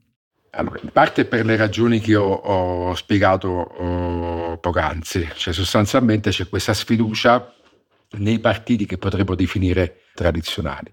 Allora, 0.51 0.81
in 0.83 0.91
parte 0.91 1.27
per 1.27 1.45
le 1.45 1.55
ragioni 1.55 2.01
che 2.01 2.17
ho, 2.17 2.33
ho 2.33 2.95
spiegato 2.97 3.49
oh, 3.51 4.59
poc'anzi, 4.59 5.29
cioè 5.37 5.55
sostanzialmente 5.55 6.31
c'è 6.31 6.49
questa 6.49 6.75
sfiducia 6.75 7.55
nei 8.19 8.41
partiti 8.41 8.85
che 8.85 8.99
potremmo 8.99 9.37
definire 9.37 10.07
tradizionali 10.13 10.93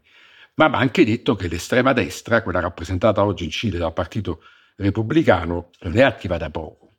ma 0.56 0.68
va 0.68 0.78
anche 0.78 1.04
detto 1.04 1.36
che 1.36 1.48
l'estrema 1.48 1.94
destra, 1.94 2.42
quella 2.42 2.60
rappresentata 2.60 3.24
oggi 3.24 3.44
in 3.44 3.50
Cile 3.50 3.78
dal 3.78 3.94
Partito 3.94 4.42
Repubblicano, 4.78 5.70
non 5.82 5.98
è 5.98 6.02
attiva 6.02 6.38
da 6.38 6.50
poco. 6.50 6.94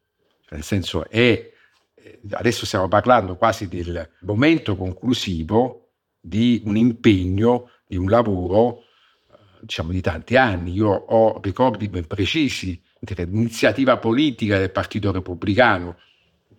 Nel 0.51 0.63
senso 0.63 1.09
è, 1.09 1.53
eh, 1.95 2.21
adesso 2.31 2.67
stiamo 2.67 2.89
parlando 2.89 3.37
quasi 3.37 3.69
del 3.69 4.09
momento 4.21 4.77
conclusivo 4.77 5.91
di 6.21 6.63
un 6.65 6.77
impegno, 6.77 7.71
di 7.87 7.97
un 7.97 8.09
lavoro, 8.09 8.81
eh, 8.81 9.37
diciamo 9.61 9.91
di 9.91 10.01
tanti 10.01 10.37
anni. 10.37 10.73
Io 10.73 10.89
ho 10.89 11.41
ricordi 11.41 11.89
ben 11.89 12.07
precisi 12.07 12.81
dell'iniziativa 12.99 13.97
politica 13.99 14.59
del 14.59 14.71
Partito 14.71 15.13
Repubblicano, 15.13 15.97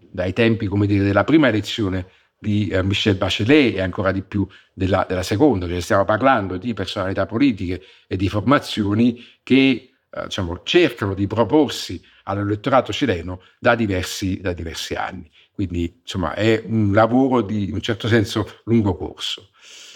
dai 0.09 0.33
tempi, 0.33 0.67
dire, 0.67 1.03
della 1.03 1.23
prima 1.23 1.47
elezione 1.47 2.07
di 2.39 2.67
eh, 2.67 2.83
Michel 2.83 3.15
Bachelet 3.15 3.75
e 3.75 3.81
ancora 3.81 4.11
di 4.11 4.21
più 4.21 4.47
della, 4.73 5.05
della 5.07 5.23
seconda, 5.23 5.67
cioè 5.67 5.79
stiamo 5.79 6.05
parlando 6.05 6.57
di 6.57 6.73
personalità 6.73 7.25
politiche 7.25 7.81
e 8.07 8.15
di 8.15 8.29
formazioni 8.29 9.23
che 9.41 9.93
eh, 10.09 10.23
diciamo, 10.23 10.61
cercano 10.63 11.13
di 11.13 11.27
proporsi 11.27 12.01
all'elettorato 12.23 12.91
cileno 12.93 13.41
da 13.59 13.75
diversi, 13.75 14.39
da 14.39 14.53
diversi 14.53 14.93
anni. 14.93 15.29
Quindi 15.51 15.99
insomma 16.01 16.33
è 16.33 16.61
un 16.65 16.93
lavoro 16.93 17.41
di 17.41 17.69
in 17.69 17.73
un 17.73 17.81
certo 17.81 18.07
senso 18.07 18.59
lungo 18.65 18.95
corso. 18.95 19.49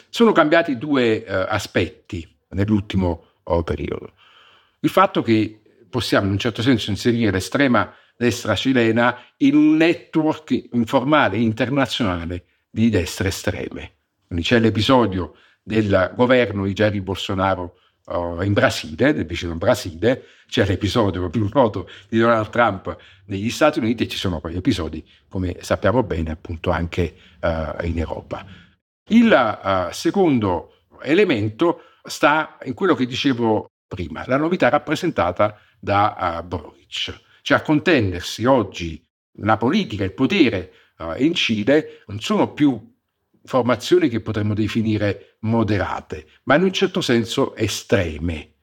Sono 0.10 0.32
cambiati 0.32 0.78
due 0.78 1.24
eh, 1.24 1.34
aspetti 1.34 2.28
nell'ultimo 2.50 3.26
oh, 3.44 3.64
periodo. 3.64 4.14
Il 4.80 4.90
fatto 4.90 5.22
che 5.22 5.62
possiamo 5.90 6.26
in 6.26 6.32
un 6.32 6.40
certo 6.40 6.62
senso 6.62 6.90
inserire 6.90 7.32
l'estrema 7.32 7.94
destra 8.22 8.56
cilena 8.56 9.18
in 9.38 9.56
un 9.56 9.78
network 9.78 10.52
informale 10.74 11.38
internazionale 11.38 12.46
di 12.70 12.92
destre 12.92 13.30
estreme. 13.30 13.94
Quindi 14.28 14.46
c'è 14.46 14.60
l'episodio 14.60 15.34
del 15.64 16.14
governo 16.16 16.66
di 16.66 16.74
Jair 16.74 17.02
Bolsonaro 17.02 17.78
uh, 18.06 18.42
in 18.42 18.54
Brasile, 18.54 19.12
nel 19.12 19.26
vicino 19.26 19.56
Brasile, 19.56 20.26
c'è 20.48 20.68
l'episodio 20.68 21.32
più 21.32 21.50
noto 21.52 21.90
di 22.10 22.20
Donald 22.20 22.50
Trump 22.50 22.96
negli 23.26 23.50
Stati 23.50 23.80
Uniti 23.80 24.04
e 24.04 24.08
ci 24.08 24.18
sono 24.18 24.40
poi 24.40 24.56
episodi, 24.56 25.04
come 25.28 25.58
sappiamo 25.62 26.04
bene, 26.04 26.30
appunto 26.30 26.70
anche 26.70 27.16
uh, 27.42 27.84
in 27.86 27.98
Europa. 27.98 28.46
Il 29.10 29.32
uh, 29.32 29.92
secondo 29.92 30.86
elemento 31.02 31.82
sta 32.04 32.60
in 32.66 32.76
quello 32.76 32.94
che 32.94 33.08
dicevo 33.08 33.72
prima, 33.88 34.24
la 34.28 34.38
novità 34.38 34.70
rappresentata 34.70 35.58
da 35.80 36.44
Boric, 36.46 37.30
cioè 37.42 37.58
a 37.58 37.62
contendersi 37.62 38.46
oggi 38.46 39.04
la 39.40 39.58
politica, 39.58 40.04
il 40.04 40.14
potere 40.14 40.74
in 41.18 41.34
Cile 41.34 42.04
non 42.08 42.20
sono 42.20 42.54
più 42.54 42.80
formazioni 43.44 44.08
che 44.08 44.22
potremmo 44.22 44.54
definire 44.54 45.38
moderate, 45.40 46.28
ma 46.44 46.56
in 46.56 46.64
un 46.64 46.72
certo 46.72 47.02
senso 47.02 47.56
estreme, 47.56 48.54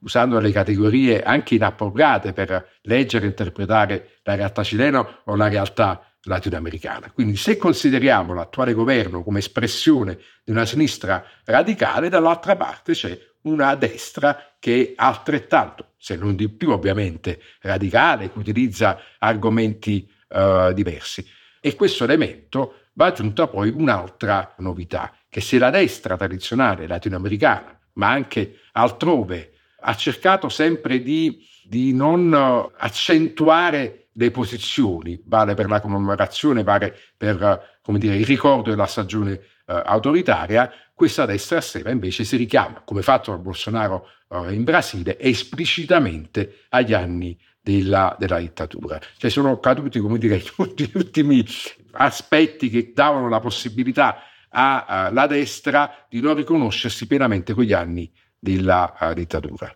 usando 0.00 0.40
le 0.40 0.50
categorie 0.50 1.22
anche 1.22 1.56
inappropriate 1.56 2.32
per 2.32 2.78
leggere 2.82 3.26
e 3.26 3.28
interpretare 3.28 4.20
la 4.22 4.34
realtà 4.34 4.62
cilena 4.62 5.22
o 5.24 5.34
la 5.36 5.48
realtà 5.48 6.02
latinoamericana. 6.22 7.10
Quindi 7.12 7.36
se 7.36 7.56
consideriamo 7.58 8.32
l'attuale 8.32 8.72
governo 8.72 9.22
come 9.22 9.40
espressione 9.40 10.18
di 10.44 10.52
una 10.52 10.64
sinistra 10.64 11.22
radicale, 11.44 12.08
dall'altra 12.08 12.56
parte 12.56 12.92
c'è 12.92 13.18
una 13.48 13.74
destra 13.74 14.54
che 14.58 14.90
è 14.90 14.92
altrettanto, 14.96 15.92
se 15.96 16.16
non 16.16 16.36
di 16.36 16.48
più 16.48 16.70
ovviamente, 16.70 17.40
radicale, 17.60 18.30
che 18.30 18.38
utilizza 18.38 18.98
argomenti 19.18 20.08
uh, 20.28 20.72
diversi. 20.72 21.26
E 21.60 21.74
questo 21.74 22.04
elemento 22.04 22.82
va 22.94 23.06
aggiunta 23.06 23.46
poi 23.46 23.70
un'altra 23.70 24.54
novità, 24.58 25.12
che 25.28 25.40
se 25.40 25.58
la 25.58 25.70
destra 25.70 26.16
tradizionale 26.16 26.86
latinoamericana, 26.86 27.78
ma 27.94 28.10
anche 28.10 28.60
altrove, 28.72 29.52
ha 29.80 29.94
cercato 29.94 30.48
sempre 30.48 31.00
di, 31.02 31.46
di 31.64 31.92
non 31.92 32.32
accentuare 32.76 34.08
le 34.12 34.30
posizioni, 34.32 35.20
vale 35.24 35.54
per 35.54 35.68
la 35.68 35.80
commemorazione, 35.80 36.64
vale 36.64 36.96
per 37.16 37.78
dire, 37.96 38.16
il 38.16 38.26
ricordo 38.26 38.70
della 38.70 38.86
stagione 38.86 39.32
eh, 39.32 39.42
autoritaria, 39.66 40.70
questa 40.98 41.26
destra 41.26 41.58
estrema 41.58 41.90
invece 41.90 42.24
si 42.24 42.36
richiama, 42.36 42.82
come 42.84 43.02
fatto 43.02 43.30
da 43.30 43.36
Bolsonaro 43.36 44.08
eh, 44.30 44.52
in 44.52 44.64
Brasile, 44.64 45.16
esplicitamente 45.16 46.64
agli 46.70 46.92
anni 46.92 47.38
della, 47.60 48.16
della, 48.18 48.40
dittatura. 48.40 48.98
Cioè 49.16 49.30
sono 49.30 49.60
caduti, 49.60 50.00
come 50.00 50.18
dire, 50.18 50.42
tutti 50.42 50.86
gli 50.90 50.96
ultimi 50.96 51.46
aspetti 51.92 52.68
che 52.68 52.90
davano 52.92 53.28
la 53.28 53.38
possibilità 53.38 54.24
alla 54.48 55.28
destra 55.28 56.04
di 56.08 56.20
non 56.20 56.34
riconoscersi 56.34 57.06
pienamente 57.06 57.54
quegli 57.54 57.72
anni 57.72 58.10
della 58.36 58.96
uh, 58.98 59.14
dittatura. 59.14 59.72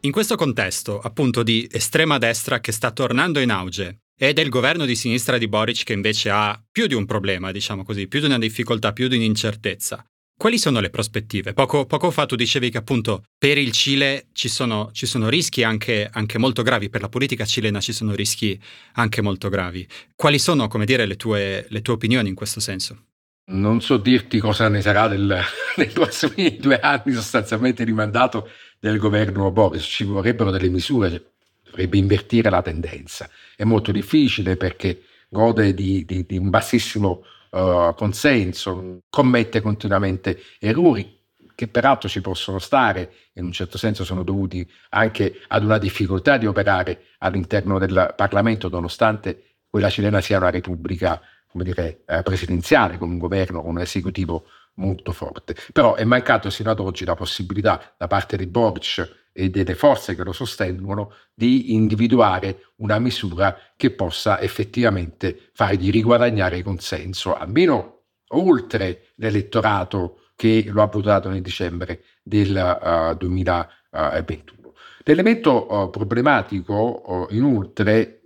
In 0.00 0.10
questo 0.10 0.34
contesto, 0.34 0.98
appunto, 0.98 1.44
di 1.44 1.68
estrema 1.70 2.18
destra 2.18 2.58
che 2.58 2.72
sta 2.72 2.90
tornando 2.90 3.38
in 3.38 3.52
auge 3.52 4.00
e 4.22 4.34
del 4.34 4.50
governo 4.50 4.84
di 4.84 4.94
sinistra 4.94 5.38
di 5.38 5.48
Boric 5.48 5.84
che 5.84 5.94
invece 5.94 6.28
ha 6.28 6.62
più 6.70 6.86
di 6.86 6.92
un 6.92 7.06
problema, 7.06 7.52
diciamo 7.52 7.84
così, 7.84 8.06
più 8.06 8.20
di 8.20 8.26
una 8.26 8.38
difficoltà, 8.38 8.92
più 8.92 9.08
di 9.08 9.16
un'incertezza, 9.16 10.04
quali 10.36 10.58
sono 10.58 10.80
le 10.80 10.90
prospettive? 10.90 11.54
Poco, 11.54 11.86
poco, 11.86 12.10
fa 12.10 12.26
tu 12.26 12.36
dicevi 12.36 12.70
che 12.70 12.76
appunto 12.76 13.24
per 13.38 13.56
il 13.56 13.72
Cile 13.72 14.26
ci 14.32 14.48
sono, 14.48 14.90
ci 14.92 15.06
sono 15.06 15.30
rischi 15.30 15.62
anche, 15.62 16.08
anche, 16.10 16.38
molto 16.38 16.62
gravi, 16.62 16.90
per 16.90 17.00
la 17.00 17.08
politica 17.08 17.46
cilena 17.46 17.80
ci 17.80 17.94
sono 17.94 18.14
rischi 18.14 18.60
anche 18.94 19.22
molto 19.22 19.48
gravi. 19.48 19.86
Quali 20.14 20.38
sono, 20.38 20.68
come 20.68 20.84
dire, 20.84 21.06
le 21.06 21.16
tue, 21.16 21.66
le 21.68 21.80
tue 21.80 21.94
opinioni 21.94 22.28
in 22.28 22.34
questo 22.34 22.60
senso? 22.60 23.04
Non 23.52 23.80
so 23.80 23.96
dirti 23.96 24.38
cosa 24.38 24.68
ne 24.68 24.82
sarà 24.82 25.08
del, 25.08 25.42
nei 25.76 25.88
prossimi 25.88 26.56
due 26.58 26.78
anni 26.78 27.12
sostanzialmente 27.12 27.84
rimandato 27.84 28.48
del 28.78 28.98
governo 28.98 29.50
Boris, 29.50 29.82
ci 29.82 30.04
vorrebbero 30.04 30.50
delle 30.50 30.70
misure, 30.70 31.29
dovrebbe 31.70 31.96
invertire 31.96 32.50
la 32.50 32.62
tendenza. 32.62 33.28
È 33.56 33.64
molto 33.64 33.92
difficile 33.92 34.56
perché 34.56 35.02
gode 35.28 35.72
di, 35.74 36.04
di, 36.04 36.26
di 36.26 36.36
un 36.36 36.50
bassissimo 36.50 37.22
uh, 37.50 37.94
consenso, 37.94 39.02
commette 39.08 39.60
continuamente 39.60 40.40
errori 40.58 41.18
che 41.54 41.68
peraltro 41.68 42.08
ci 42.08 42.22
possono 42.22 42.58
stare, 42.58 43.12
in 43.34 43.44
un 43.44 43.52
certo 43.52 43.76
senso 43.76 44.02
sono 44.02 44.22
dovuti 44.22 44.66
anche 44.90 45.40
ad 45.48 45.62
una 45.62 45.76
difficoltà 45.76 46.38
di 46.38 46.46
operare 46.46 47.08
all'interno 47.18 47.78
del 47.78 48.14
Parlamento, 48.16 48.70
nonostante 48.70 49.58
quella 49.68 49.90
cilena 49.90 50.22
sia 50.22 50.38
una 50.38 50.48
repubblica 50.48 51.20
come 51.50 51.64
dire, 51.64 52.02
eh, 52.06 52.22
presidenziale, 52.22 52.96
con 52.96 53.10
un 53.10 53.18
governo, 53.18 53.60
con 53.60 53.72
un 53.72 53.80
esecutivo 53.80 54.46
molto 54.74 55.12
forte. 55.12 55.54
Però 55.72 55.96
è 55.96 56.04
mancato 56.04 56.48
sino 56.48 56.70
ad 56.70 56.80
oggi 56.80 57.04
la 57.04 57.14
possibilità 57.14 57.94
da 57.96 58.06
parte 58.06 58.38
di 58.38 58.46
Boric 58.46 59.28
e 59.32 59.50
delle 59.50 59.74
forze 59.74 60.14
che 60.14 60.24
lo 60.24 60.32
sostengono 60.32 61.12
di 61.32 61.74
individuare 61.74 62.72
una 62.76 62.98
misura 62.98 63.56
che 63.76 63.90
possa 63.90 64.40
effettivamente 64.40 65.50
fargli 65.52 65.90
riguadagnare 65.90 66.62
consenso, 66.62 67.34
almeno 67.34 68.02
oltre 68.28 69.12
l'elettorato 69.16 70.20
che 70.36 70.64
lo 70.68 70.82
ha 70.82 70.86
votato 70.86 71.28
nel 71.28 71.42
dicembre 71.42 72.02
del 72.22 73.12
uh, 73.12 73.16
2021. 73.16 74.72
L'elemento 75.04 75.72
uh, 75.72 75.90
problematico, 75.90 77.02
uh, 77.06 77.34
inoltre, 77.34 78.20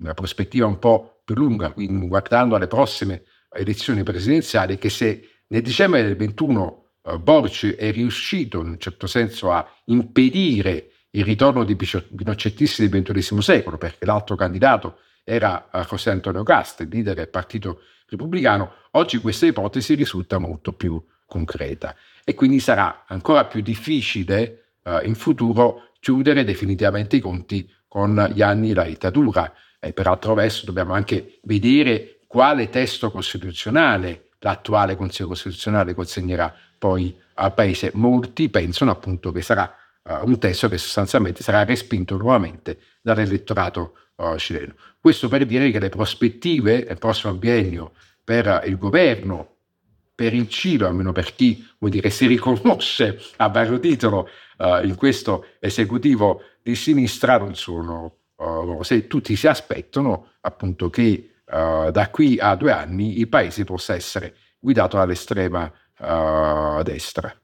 una 0.00 0.14
prospettiva 0.14 0.66
un 0.66 0.78
po' 0.78 1.20
più 1.24 1.34
lunga, 1.34 1.72
quindi 1.72 2.06
guardando 2.06 2.54
alle 2.54 2.66
prossime 2.66 3.24
elezioni 3.52 4.02
presidenziali, 4.02 4.78
che 4.78 4.88
se 4.88 5.42
nel 5.48 5.62
dicembre 5.62 6.02
del 6.02 6.16
2021 6.16 6.79
uh, 7.02 7.18
Boric 7.18 7.74
è 7.76 7.90
riuscito 7.92 8.60
in 8.60 8.68
un 8.68 8.78
certo 8.78 9.06
senso 9.06 9.52
a 9.52 9.66
impedire 9.86 10.90
il 11.10 11.24
ritorno 11.24 11.64
di 11.64 11.76
pinocettisti 11.76 12.88
del 12.88 13.02
XXI 13.02 13.42
secolo, 13.42 13.78
perché 13.78 14.04
l'altro 14.04 14.36
candidato 14.36 14.98
era 15.24 15.68
uh, 15.72 15.80
José 15.80 16.10
Antonio 16.10 16.42
Castro, 16.42 16.84
il 16.84 16.90
leader 16.92 17.14
del 17.14 17.28
Partito 17.28 17.80
Repubblicano, 18.06 18.72
oggi 18.92 19.18
questa 19.18 19.46
ipotesi 19.46 19.94
risulta 19.94 20.38
molto 20.38 20.72
più 20.72 21.02
concreta 21.26 21.94
e 22.24 22.34
quindi 22.34 22.58
sarà 22.58 23.04
ancora 23.06 23.44
più 23.44 23.60
difficile 23.60 24.72
uh, 24.82 24.98
in 25.04 25.14
futuro 25.14 25.92
chiudere 26.00 26.44
definitivamente 26.44 27.16
i 27.16 27.20
conti 27.20 27.70
con 27.86 28.30
gli 28.34 28.42
anni 28.42 28.68
della 28.68 28.84
dittatura. 28.84 29.52
E 29.78 29.92
per 29.92 30.08
altro 30.08 30.34
verso 30.34 30.66
dobbiamo 30.66 30.92
anche 30.92 31.38
vedere 31.44 32.20
quale 32.26 32.68
testo 32.68 33.10
costituzionale 33.10 34.30
l'attuale 34.40 34.96
Consiglio 34.96 35.28
Costituzionale 35.28 35.94
consegnerà 35.94 36.54
poi 36.80 37.14
al 37.34 37.52
Paese. 37.52 37.90
Molti 37.94 38.48
pensano 38.48 38.90
appunto 38.90 39.30
che 39.32 39.42
sarà 39.42 39.70
uh, 40.02 40.26
un 40.26 40.38
testo 40.38 40.66
che 40.68 40.78
sostanzialmente 40.78 41.42
sarà 41.42 41.62
respinto 41.62 42.16
nuovamente 42.16 42.78
dall'elettorato 43.02 43.96
uh, 44.16 44.36
cileno. 44.38 44.74
Questo 44.98 45.28
per 45.28 45.44
dire 45.44 45.70
che 45.70 45.78
le 45.78 45.90
prospettive 45.90 46.86
del 46.86 46.98
prossimo 46.98 47.34
biennio 47.34 47.92
per 48.24 48.62
il 48.64 48.78
governo, 48.78 49.56
per 50.14 50.32
il 50.32 50.48
Cile, 50.48 50.86
almeno 50.86 51.12
per 51.12 51.34
chi 51.34 51.68
vuol 51.78 51.90
dire, 51.90 52.08
si 52.08 52.26
riconosce 52.26 53.20
a 53.36 53.48
vario 53.48 53.78
titolo 53.78 54.26
uh, 54.56 54.82
in 54.82 54.94
questo 54.96 55.48
esecutivo 55.60 56.42
di 56.62 56.74
sinistra, 56.74 57.38
non 57.38 57.54
sono 57.54 58.14
se 58.80 59.06
tutti 59.06 59.36
si 59.36 59.46
aspettano 59.46 60.30
appunto 60.40 60.88
che 60.88 61.42
da 61.44 62.08
qui 62.10 62.38
a 62.38 62.54
due 62.54 62.72
anni 62.72 63.18
il 63.18 63.28
paese 63.28 63.64
possa 63.64 63.94
essere 63.94 64.34
guidato 64.58 64.96
dall'estrema 64.96 65.70
uh, 66.00 66.82
destra. 66.82 67.34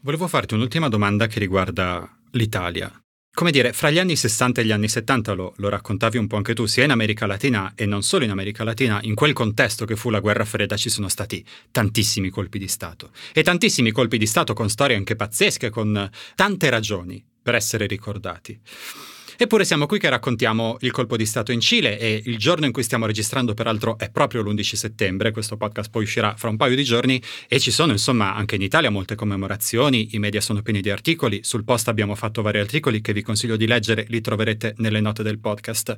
Volevo 0.00 0.28
farti 0.28 0.54
un'ultima 0.54 0.88
domanda 0.88 1.26
che 1.26 1.38
riguarda 1.38 2.08
l'Italia. 2.32 2.90
Come 3.38 3.50
dire, 3.52 3.72
fra 3.72 3.90
gli 3.90 3.98
anni 3.98 4.16
60 4.16 4.60
e 4.60 4.64
gli 4.64 4.72
anni 4.72 4.88
70, 4.88 5.32
lo, 5.32 5.54
lo, 5.58 5.68
raccontavi 5.68 6.18
un 6.18 6.26
po' 6.26 6.36
anche 6.36 6.54
tu, 6.54 6.66
sia 6.66 6.84
in 6.84 6.90
America 6.90 7.24
Latina 7.24 7.72
e 7.76 7.86
non 7.86 8.02
solo 8.02 8.24
in 8.24 8.30
America 8.30 8.64
Latina, 8.64 8.98
in 9.02 9.14
quel 9.14 9.32
contesto 9.32 9.84
che 9.84 9.94
fu 9.94 10.10
la 10.10 10.18
guerra 10.18 10.44
fredda 10.44 10.76
ci 10.76 10.90
sono 10.90 11.08
stati 11.08 11.44
tantissimi 11.70 12.30
colpi 12.30 12.58
di 12.58 12.66
Stato. 12.66 13.10
E 13.32 13.44
tantissimi 13.44 13.92
colpi 13.92 14.18
di 14.18 14.26
Stato 14.26 14.54
con 14.54 14.68
storie 14.68 14.96
anche 14.96 15.14
pazzesche, 15.14 15.70
con 15.70 16.10
tante 16.34 16.68
ragioni 16.68 17.24
per 17.40 17.54
essere 17.54 17.86
ricordati. 17.86 18.60
Eppure 19.40 19.64
siamo 19.64 19.86
qui 19.86 20.00
che 20.00 20.08
raccontiamo 20.08 20.78
il 20.80 20.90
colpo 20.90 21.16
di 21.16 21.24
Stato 21.24 21.52
in 21.52 21.60
Cile 21.60 21.96
e 21.96 22.20
il 22.24 22.38
giorno 22.38 22.66
in 22.66 22.72
cui 22.72 22.82
stiamo 22.82 23.06
registrando 23.06 23.54
peraltro 23.54 23.96
è 23.96 24.10
proprio 24.10 24.42
l'11 24.42 24.74
settembre, 24.74 25.30
questo 25.30 25.56
podcast 25.56 25.90
poi 25.90 26.02
uscirà 26.02 26.34
fra 26.36 26.48
un 26.48 26.56
paio 26.56 26.74
di 26.74 26.82
giorni 26.82 27.22
e 27.46 27.60
ci 27.60 27.70
sono 27.70 27.92
insomma 27.92 28.34
anche 28.34 28.56
in 28.56 28.62
Italia 28.62 28.90
molte 28.90 29.14
commemorazioni, 29.14 30.16
i 30.16 30.18
media 30.18 30.40
sono 30.40 30.60
pieni 30.60 30.80
di 30.80 30.90
articoli, 30.90 31.44
sul 31.44 31.62
post 31.62 31.86
abbiamo 31.86 32.16
fatto 32.16 32.42
vari 32.42 32.58
articoli 32.58 33.00
che 33.00 33.12
vi 33.12 33.22
consiglio 33.22 33.54
di 33.54 33.68
leggere, 33.68 34.06
li 34.08 34.20
troverete 34.20 34.74
nelle 34.78 35.00
note 35.00 35.22
del 35.22 35.38
podcast. 35.38 35.96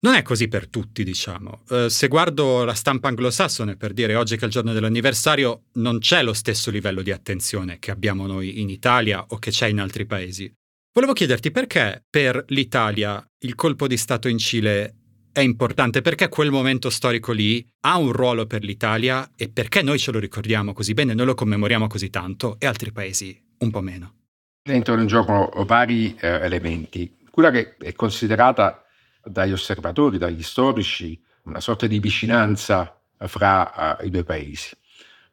Non 0.00 0.14
è 0.14 0.22
così 0.22 0.48
per 0.48 0.66
tutti 0.68 1.04
diciamo, 1.04 1.64
uh, 1.68 1.88
se 1.88 2.08
guardo 2.08 2.64
la 2.64 2.72
stampa 2.72 3.08
anglosassone 3.08 3.76
per 3.76 3.92
dire 3.92 4.14
oggi 4.14 4.36
che 4.36 4.44
è 4.44 4.46
il 4.46 4.50
giorno 4.50 4.72
dell'anniversario 4.72 5.64
non 5.74 5.98
c'è 5.98 6.22
lo 6.22 6.32
stesso 6.32 6.70
livello 6.70 7.02
di 7.02 7.10
attenzione 7.10 7.78
che 7.80 7.90
abbiamo 7.90 8.26
noi 8.26 8.62
in 8.62 8.70
Italia 8.70 9.26
o 9.28 9.38
che 9.38 9.50
c'è 9.50 9.66
in 9.66 9.78
altri 9.78 10.06
paesi. 10.06 10.50
Volevo 10.92 11.12
chiederti 11.12 11.50
perché 11.50 12.04
per 12.08 12.44
l'Italia 12.48 13.24
il 13.40 13.54
colpo 13.54 13.86
di 13.86 13.96
Stato 13.96 14.28
in 14.28 14.38
Cile 14.38 14.94
è 15.32 15.40
importante, 15.40 16.00
perché 16.02 16.28
quel 16.28 16.50
momento 16.50 16.90
storico 16.90 17.30
lì 17.30 17.64
ha 17.82 17.96
un 17.96 18.10
ruolo 18.10 18.46
per 18.46 18.64
l'Italia 18.64 19.30
e 19.36 19.48
perché 19.48 19.82
noi 19.82 19.98
ce 19.98 20.10
lo 20.10 20.18
ricordiamo 20.18 20.72
così 20.72 20.94
bene, 20.94 21.14
noi 21.14 21.26
lo 21.26 21.34
commemoriamo 21.34 21.86
così 21.86 22.10
tanto 22.10 22.56
e 22.58 22.66
altri 22.66 22.90
paesi 22.90 23.40
un 23.58 23.70
po' 23.70 23.80
meno. 23.80 24.14
Entrano 24.62 25.00
in 25.00 25.06
gioco 25.06 25.50
vari 25.64 26.16
eh, 26.18 26.26
elementi. 26.26 27.16
Quella 27.30 27.50
che 27.50 27.76
è 27.78 27.92
considerata 27.92 28.82
dagli 29.22 29.52
osservatori, 29.52 30.18
dagli 30.18 30.42
storici, 30.42 31.20
una 31.42 31.60
sorta 31.60 31.86
di 31.86 32.00
vicinanza 32.00 33.00
fra 33.16 33.98
uh, 34.00 34.04
i 34.04 34.10
due 34.10 34.24
paesi. 34.24 34.76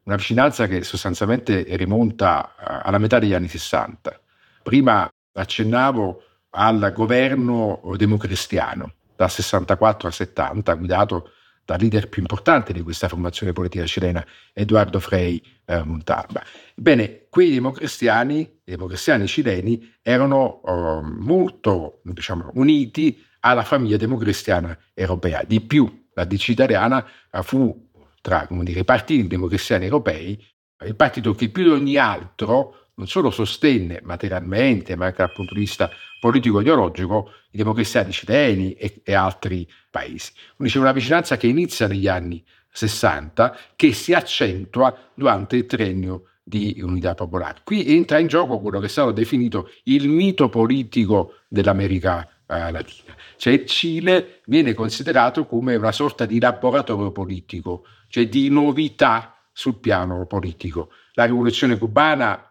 Una 0.04 0.16
vicinanza 0.16 0.68
che 0.68 0.84
sostanzialmente 0.84 1.66
rimonta 1.76 2.54
uh, 2.58 2.88
alla 2.88 3.00
metà 3.00 3.20
degli 3.20 3.34
anni 3.34 3.48
60. 3.48 4.22
Prima 4.62 5.10
accennavo 5.36 6.22
al 6.52 6.92
governo 6.94 7.82
democristiano 7.96 8.94
dal 9.16 9.30
64 9.30 10.08
al 10.08 10.14
70, 10.14 10.74
guidato 10.76 11.30
dal 11.64 11.80
leader 11.80 12.10
più 12.10 12.22
importante 12.22 12.74
di 12.74 12.82
questa 12.82 13.08
formazione 13.08 13.52
politica 13.52 13.86
cilena, 13.86 14.24
Eduardo 14.54 15.00
Frei 15.00 15.42
eh, 15.66 15.84
Montalba. 15.84 16.44
Ebbene, 16.76 17.26
quei 17.30 17.52
democristiani, 17.52 18.40
i 18.40 18.72
democristiani 18.72 19.26
cileni, 19.26 19.96
erano 20.02 20.62
eh, 20.64 21.02
molto 21.02 22.02
diciamo, 22.04 22.52
uniti 22.54 23.24
alla 23.40 23.64
famiglia 23.64 23.98
democristiana 23.98 24.78
europea. 24.94 25.44
Di 25.46 25.60
più, 25.62 26.08
la 26.14 26.26
DC 26.26 26.50
italiana 26.50 27.04
eh, 27.32 27.42
fu 27.42 27.90
tra 28.22 28.48
dire, 28.50 28.80
i 28.80 28.86
partiti 28.86 29.28
democristiani 29.28 29.86
europei 29.86 30.54
il 30.84 30.96
partito 30.96 31.34
che 31.34 31.50
più 31.50 31.64
di 31.64 31.70
ogni 31.70 31.98
altro 31.98 32.85
non 32.96 33.08
solo 33.08 33.30
sostenne 33.30 34.02
materialmente, 34.04 34.96
ma 34.96 35.06
anche 35.06 35.18
dal 35.18 35.34
punto 35.34 35.54
di 35.54 35.62
vista 35.62 35.90
politico-ideologico, 36.20 37.32
i 37.52 37.58
democristiani 37.58 38.12
cileni 38.12 38.74
e, 38.74 39.02
e 39.04 39.14
altri 39.14 39.68
paesi. 39.90 40.32
Quindi 40.56 40.74
c'è 40.74 40.80
una 40.80 40.92
vicinanza 40.92 41.38
che 41.38 41.48
inizia 41.48 41.88
negli 41.88 42.08
anni 42.08 42.44
60 42.72 43.58
che 43.76 43.94
si 43.94 44.14
accentua 44.14 44.96
durante 45.14 45.56
il 45.56 45.66
triennio 45.66 46.24
di 46.44 46.80
unità 46.82 47.16
popolare. 47.16 47.62
Qui 47.64 47.96
entra 47.96 48.20
in 48.20 48.28
gioco 48.28 48.60
quello 48.60 48.80
che 48.80 48.86
è 48.86 48.90
stato 48.90 49.12
definito 49.12 49.72
il 49.84 50.08
mito 50.08 50.50
politico 50.50 51.38
dell'America 51.48 52.28
eh, 52.48 52.72
Latina. 52.72 53.16
Cioè 53.38 53.54
il 53.54 53.66
Cile 53.66 54.42
viene 54.46 54.74
considerato 54.74 55.46
come 55.46 55.76
una 55.76 55.92
sorta 55.92 56.26
di 56.26 56.40
laboratorio 56.40 57.12
politico, 57.12 57.86
cioè 58.08 58.28
di 58.28 58.50
novità 58.50 59.36
sul 59.52 59.80
piano 59.80 60.26
politico. 60.28 60.92
La 61.14 61.26
rivoluzione 61.26 61.78
cubana 61.78 62.45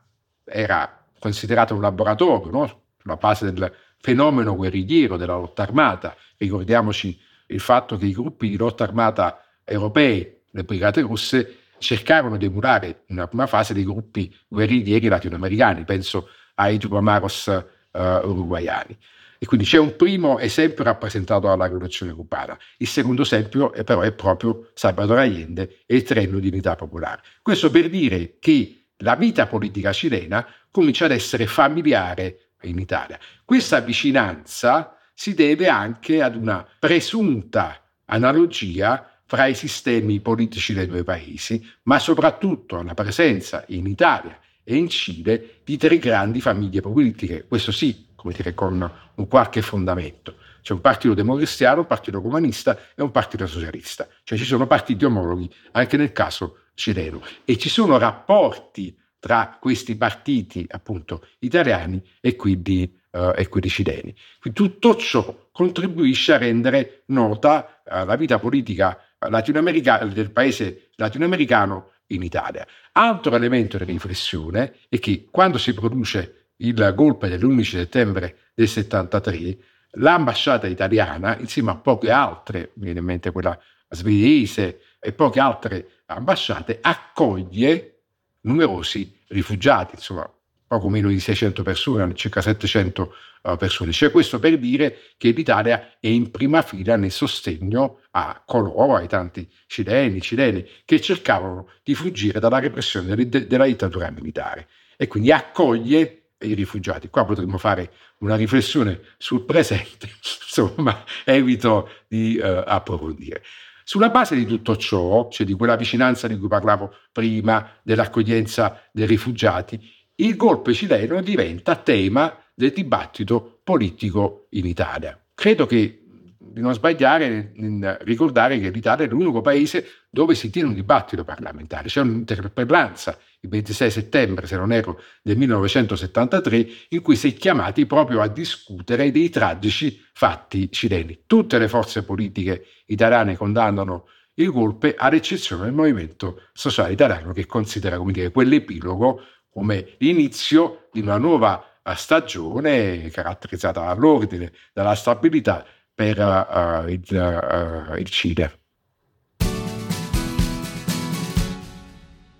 era 0.45 1.05
considerato 1.19 1.75
un 1.75 1.81
laboratorio 1.81 2.51
no? 2.51 2.83
sulla 3.01 3.17
base 3.17 3.51
del 3.51 3.73
fenomeno 3.99 4.55
guerrigliero 4.55 5.17
della 5.17 5.37
lotta 5.37 5.63
armata. 5.63 6.15
Ricordiamoci 6.37 7.19
il 7.47 7.61
fatto 7.61 7.97
che 7.97 8.07
i 8.07 8.13
gruppi 8.13 8.49
di 8.49 8.57
lotta 8.57 8.85
armata 8.85 9.43
europei, 9.65 10.43
le 10.51 10.65
brigate 10.65 11.01
russe, 11.01 11.59
cercarono 11.79 12.37
di 12.37 12.47
emulare 12.47 13.05
in 13.07 13.17
una 13.17 13.27
prima 13.27 13.47
fase 13.47 13.75
dei 13.75 13.85
gruppi 13.85 14.35
guerriglieri 14.49 15.09
latinoamericani, 15.09 15.85
penso 15.85 16.29
ai 16.55 16.79
Tupamaros 16.79 17.47
uh, 17.93 17.99
uruguayani. 17.99 18.97
E 19.39 19.47
quindi 19.47 19.67
c'è 19.67 19.79
un 19.79 19.97
primo 19.97 20.39
esempio 20.39 20.85
rappresentato 20.85 21.49
dalla 21.49 21.67
rivoluzione 21.67 22.13
cubana. 22.13 22.57
Il 22.79 22.87
secondo 22.87 23.23
esempio 23.23 23.73
è 23.73 23.85
però 23.85 24.01
è 24.01 24.13
proprio 24.13 24.71
Salvador 24.73 25.19
Allende 25.19 25.81
e 25.85 25.97
il 25.97 26.03
treno 26.03 26.39
di 26.39 26.49
unità 26.49 26.77
popolare. 26.77 27.21
Questo 27.43 27.71
per 27.71 27.91
dire 27.91 28.37
che 28.39 28.84
la 28.99 29.17
vita 29.17 29.47
politica 29.47 29.93
cilena 29.93 30.47
comincia 30.71 31.07
ad 31.07 31.13
essere 31.13 31.47
familiare 31.47 32.51
in 32.63 32.79
Italia. 32.79 33.19
Questa 33.45 33.81
vicinanza 33.81 34.97
si 35.13 35.35
deve 35.35 35.69
anche 35.69 36.23
ad 36.23 36.37
una 36.37 36.67
presunta 36.79 37.81
analogia 38.07 39.09
fra 39.27 39.47
i 39.47 39.55
sistemi 39.55 40.21
politici 40.21 40.75
dei 40.75 40.87
due 40.87 41.03
paesi, 41.03 41.65
ma 41.85 41.99
soprattutto 41.99 42.79
alla 42.79 42.95
presenza 42.95 43.65
in 43.69 43.87
Italia 43.87 44.39
e 44.63 44.77
in 44.77 44.89
Cile 44.89 45.61
di 45.65 45.77
tre 45.77 45.99
grandi 45.99 46.41
famiglie 46.41 46.81
politiche, 46.81 47.47
questo 47.47 47.73
sì, 47.73 48.09
come 48.15 48.33
dire, 48.35 48.55
con 48.55 48.91
un 49.15 49.29
qualche 49.29 49.63
fondamento. 49.63 50.37
C'è 50.63 50.73
un 50.73 50.81
partito 50.81 51.15
democristiano, 51.15 51.81
un 51.81 51.87
partito 51.87 52.23
comunista 52.23 52.79
e 52.95 53.03
un 53.03 53.11
partito 53.11 53.47
socialista, 53.47 54.09
cioè 54.25 54.39
ci 54.39 54.45
sono 54.45 54.67
partiti 54.67 55.05
omologhi 55.05 55.51
anche 55.73 55.97
nel 55.99 56.13
caso 56.13 56.64
cileno 56.75 57.22
e 57.45 57.57
ci 57.57 57.68
sono 57.68 57.99
rapporti 57.99 58.97
tra 59.18 59.57
questi 59.59 59.97
partiti 59.97 60.66
appunto 60.68 61.27
italiani 61.39 62.03
e 62.20 62.37
quindi, 62.37 62.95
uh, 63.12 63.33
e 63.35 63.49
quelli 63.49 63.68
cileni. 63.68 64.14
Quindi 64.39 64.61
tutto 64.61 64.97
ciò 64.97 65.49
contribuisce 65.51 66.35
a 66.35 66.39
rendere 66.39 67.05
nota 67.07 67.81
uh, 67.85 68.05
la 68.05 68.16
vita 68.16 68.39
politica 68.39 68.99
latinoamericana 69.18 70.05
del 70.12 70.31
paese 70.31 70.91
latinoamericano 70.97 71.93
in 72.09 72.22
Italia. 72.22 72.66
Altro 72.93 73.35
elemento 73.35 73.79
di 73.79 73.85
riflessione 73.85 74.75
è 74.89 74.99
che 74.99 75.29
quando 75.31 75.57
si 75.57 75.72
produce 75.72 76.49
il 76.57 76.93
golpe 76.95 77.29
dell'11 77.29 77.62
settembre 77.62 78.37
del 78.55 78.68
73, 78.68 79.59
l'ambasciata 79.93 80.66
italiana, 80.66 81.39
insieme 81.39 81.70
a 81.70 81.77
poche 81.77 82.11
altre, 82.11 82.72
mi 82.75 82.85
viene 82.85 83.01
in 83.01 83.07
mente 83.07 83.33
quella 83.33 83.59
svedese 83.89 84.81
e 85.01 85.12
poche 85.12 85.41
altre 85.41 85.89
ambasciate, 86.07 86.79
accoglie 86.81 88.03
numerosi 88.43 89.21
rifugiati, 89.29 89.95
insomma 89.95 90.31
poco 90.67 90.89
meno 90.89 91.09
di 91.09 91.21
600 91.21 91.63
persone, 91.63 92.15
circa 92.15 92.41
700 92.41 93.15
uh, 93.43 93.57
persone. 93.57 93.93
Cioè 93.93 94.11
questo 94.11 94.39
per 94.39 94.59
dire 94.59 94.99
che 95.17 95.31
l'Italia 95.31 95.97
è 96.01 96.09
in 96.09 96.31
prima 96.31 96.63
fila 96.63 96.97
nel 96.97 97.11
sostegno 97.11 98.01
a 98.13 98.43
coloro, 98.45 98.97
ai 98.97 99.07
tanti 99.07 99.49
cileni, 99.67 100.21
cileni, 100.21 100.67
che 100.85 101.01
cercavano 101.01 101.69
di 101.83 101.95
fuggire 101.95 102.41
dalla 102.41 102.59
repressione 102.59 103.15
de- 103.15 103.47
della 103.47 103.67
dittatura 103.67 104.11
militare 104.11 104.69
e 104.97 105.07
quindi 105.07 105.31
accoglie 105.31 106.31
i 106.41 106.55
rifugiati. 106.55 107.09
Qua 107.09 107.25
potremmo 107.25 107.59
fare 107.59 107.93
una 108.19 108.37
riflessione 108.37 109.01
sul 109.17 109.45
presente, 109.45 110.09
insomma, 110.43 111.05
evito 111.25 111.89
di 112.09 112.39
uh, 112.43 112.63
approfondire. 112.67 113.43
Sulla 113.85 114.09
base 114.09 114.35
di 114.35 114.47
tutto 114.47 114.76
ciò, 114.76 115.28
cioè 115.28 115.47
di 115.47 115.53
quella 115.53 115.76
vicinanza 115.76 116.26
di 116.26 116.39
cui 116.39 116.49
parlavo 116.49 116.91
prima, 117.12 117.70
dell'accoglienza 117.82 118.80
dei 118.91 119.07
rifugiati, 119.07 119.78
il 120.16 120.37
golpe 120.37 120.72
cileno 120.72 121.20
diventa 121.20 121.76
tema 121.76 122.35
del 122.55 122.72
dibattito 122.72 123.61
politico 123.62 124.47
in 124.51 124.64
Italia. 124.64 125.20
Credo 125.35 125.66
che 125.66 126.04
di 126.53 126.61
non 126.61 126.75
sbagliare 126.75 127.53
in 127.55 127.97
ricordare 128.03 128.59
che 128.59 128.71
l'Italia 128.71 129.07
è 129.07 129.09
l'unico 129.09 129.41
paese 129.41 129.87
dove 130.11 130.35
si 130.35 130.51
tiene 130.51 130.69
un 130.69 130.75
dibattito 130.75 131.25
parlamentare. 131.25 131.89
C'è 131.89 132.01
un'interpellanza 132.01 133.19
il 133.41 133.49
26 133.49 133.91
settembre, 133.91 134.47
se 134.47 134.57
non 134.57 134.73
erro, 134.73 135.01
del 135.23 135.37
1973, 135.37 136.67
in 136.91 137.03
cui 137.03 137.17
si 137.17 137.29
è 137.29 137.35
chiamati 137.35 137.87
proprio 137.87 138.21
a 138.21 138.29
discutere 138.29 139.11
dei 139.11 139.29
tragici 139.31 140.01
fatti 140.13 140.71
cileni. 140.71 141.25
Tutte 141.27 141.59
le 141.59 141.69
forze 141.69 142.05
politiche 142.05 142.65
italiane 142.87 143.37
condannano 143.37 144.07
il 144.35 144.51
golpe, 144.51 144.95
ad 144.97 145.15
eccezione 145.15 145.65
del 145.65 145.73
Movimento 145.73 146.49
Sociale 146.53 146.93
Italiano, 146.93 147.33
che 147.33 147.47
considera 147.47 147.97
come 147.99 148.13
dire, 148.13 148.31
quell'epilogo 148.31 149.21
come 149.49 149.95
l'inizio 149.99 150.89
di 150.93 151.01
una 151.01 151.19
nuova 151.19 151.65
stagione 151.95 153.11
caratterizzata 153.11 153.85
dall'ordine, 153.85 154.53
dalla 154.73 154.95
stabilità 154.95 155.65
per 155.95 156.19
uh, 156.19 156.89
il, 156.89 157.03
uh, 157.09 157.97
il 157.97 158.09
Cile. 158.09 158.59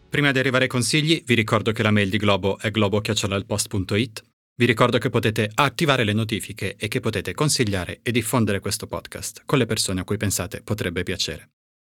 Prima 0.09 0.31
di 0.31 0.39
arrivare 0.39 0.65
ai 0.65 0.71
consigli, 0.71 1.23
vi 1.27 1.35
ricordo 1.35 1.73
che 1.73 1.83
la 1.83 1.91
mail 1.91 2.09
di 2.09 2.19
Globo 2.19 2.59
è 2.59 2.71
globo.it. 2.71 4.23
Vi 4.57 4.65
ricordo 4.65 4.99
che 4.99 5.11
potete 5.11 5.51
attivare 5.53 6.05
le 6.05 6.13
notifiche 6.13 6.77
e 6.77 6.87
che 6.87 7.01
potete 7.01 7.35
consigliare 7.35 7.99
e 8.01 8.13
diffondere 8.13 8.61
questo 8.61 8.87
podcast 8.87 9.43
con 9.45 9.59
le 9.59 9.67
persone 9.67 10.01
a 10.01 10.05
cui 10.05 10.17
pensate 10.17 10.63
potrebbe 10.63 11.03
piacere. 11.03 11.51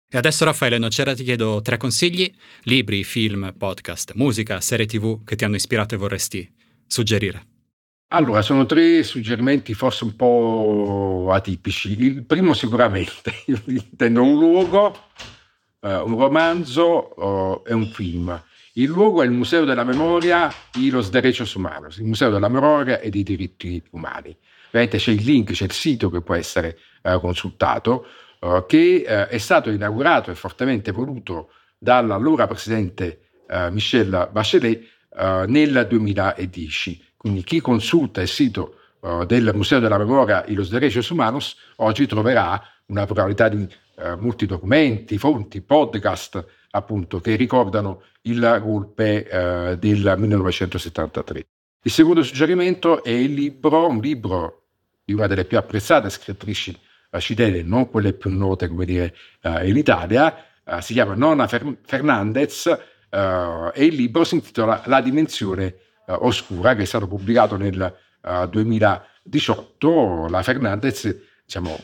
E 0.08 0.16
adesso 0.16 0.44
Raffaele 0.44 0.78
Nocera 0.78 1.14
ti 1.14 1.24
chiedo 1.24 1.60
tre 1.60 1.76
consigli, 1.76 2.32
libri, 2.62 3.04
film, 3.04 3.52
podcast, 3.58 4.12
musica, 4.14 4.62
serie 4.62 4.86
tv 4.86 5.22
che 5.24 5.36
ti 5.36 5.44
hanno 5.44 5.56
ispirato 5.56 5.94
e 5.94 5.98
vorresti 5.98 6.50
suggerire. 6.86 7.55
Allora, 8.10 8.40
sono 8.40 8.66
tre 8.66 9.02
suggerimenti 9.02 9.74
forse 9.74 10.04
un 10.04 10.14
po' 10.14 11.28
atipici. 11.32 12.00
Il 12.00 12.24
primo 12.24 12.54
sicuramente, 12.54 13.32
io 13.46 13.60
intendo 13.66 14.22
un 14.22 14.38
luogo, 14.38 14.96
eh, 15.80 15.96
un 15.96 16.16
romanzo 16.16 17.64
eh, 17.64 17.70
e 17.72 17.74
un 17.74 17.86
film. 17.86 18.40
Il 18.74 18.90
luogo 18.90 19.22
è 19.22 19.24
il 19.24 19.32
Museo 19.32 19.64
della 19.64 19.82
Memoria 19.82 20.48
e 20.48 20.88
Los 20.90 21.10
Derechos 21.10 21.54
Humanos, 21.54 21.96
il 21.96 22.04
Museo 22.04 22.30
della 22.30 22.48
Memoria 22.48 23.00
e 23.00 23.10
dei 23.10 23.24
diritti 23.24 23.82
umani. 23.90 24.36
Ovviamente 24.68 24.98
c'è 24.98 25.10
il 25.10 25.24
link, 25.24 25.50
c'è 25.50 25.64
il 25.64 25.72
sito 25.72 26.08
che 26.08 26.20
può 26.20 26.34
essere 26.36 26.78
eh, 27.02 27.18
consultato, 27.18 28.06
eh, 28.38 28.64
che 28.68 29.04
eh, 29.04 29.26
è 29.26 29.38
stato 29.38 29.68
inaugurato 29.70 30.30
e 30.30 30.36
fortemente 30.36 30.92
voluto 30.92 31.50
dall'allora 31.76 32.46
presidente 32.46 33.30
eh, 33.48 33.68
Michel 33.72 34.28
Bachelet 34.30 34.94
nel 35.48 35.86
2010 35.88 37.05
quindi 37.05 37.05
chi 37.44 37.60
consulta 37.60 38.20
il 38.20 38.28
sito 38.28 38.76
uh, 39.00 39.24
del 39.24 39.50
Museo 39.54 39.80
della 39.80 39.98
Memoria 39.98 40.44
e 40.44 40.54
los 40.54 40.68
Derechos 40.68 41.10
Humanos 41.10 41.56
oggi 41.76 42.06
troverà 42.06 42.62
una 42.86 43.04
pluralità 43.04 43.48
di 43.48 43.62
uh, 43.62 44.16
molti 44.18 44.46
documenti, 44.46 45.18
fonti, 45.18 45.60
podcast 45.60 46.44
appunto 46.70 47.20
che 47.20 47.34
ricordano 47.36 48.02
il 48.22 48.58
golpe 48.62 49.26
uh, 49.30 49.76
del 49.76 50.14
1973. 50.16 51.46
Il 51.82 51.90
secondo 51.90 52.22
suggerimento 52.22 53.02
è 53.02 53.10
il 53.10 53.32
libro, 53.32 53.88
un 53.88 54.00
libro 54.00 54.62
di 55.04 55.12
una 55.12 55.26
delle 55.26 55.44
più 55.44 55.56
apprezzate 55.56 56.10
scrittrici 56.10 56.76
cilene, 57.18 57.62
non 57.62 57.88
quelle 57.88 58.12
più 58.12 58.28
note 58.30 58.66
come 58.68 58.84
dire 58.84 59.14
in 59.62 59.76
Italia, 59.76 60.34
si 60.80 60.92
chiama 60.92 61.14
Nona 61.14 61.46
Fernandez 61.46 62.66
e 62.66 63.84
il 63.84 63.94
libro 63.94 64.24
si 64.24 64.34
intitola 64.34 64.82
La 64.86 65.00
dimensione 65.00 65.64
eh, 65.66 65.85
oscura 66.06 66.74
che 66.74 66.82
è 66.82 66.86
stato 66.86 67.06
pubblicato 67.06 67.56
nel 67.56 67.94
2018, 68.50 70.26
eh, 70.26 70.30
la 70.30 70.42
Fernandez 70.42 71.16
diciamo, 71.44 71.78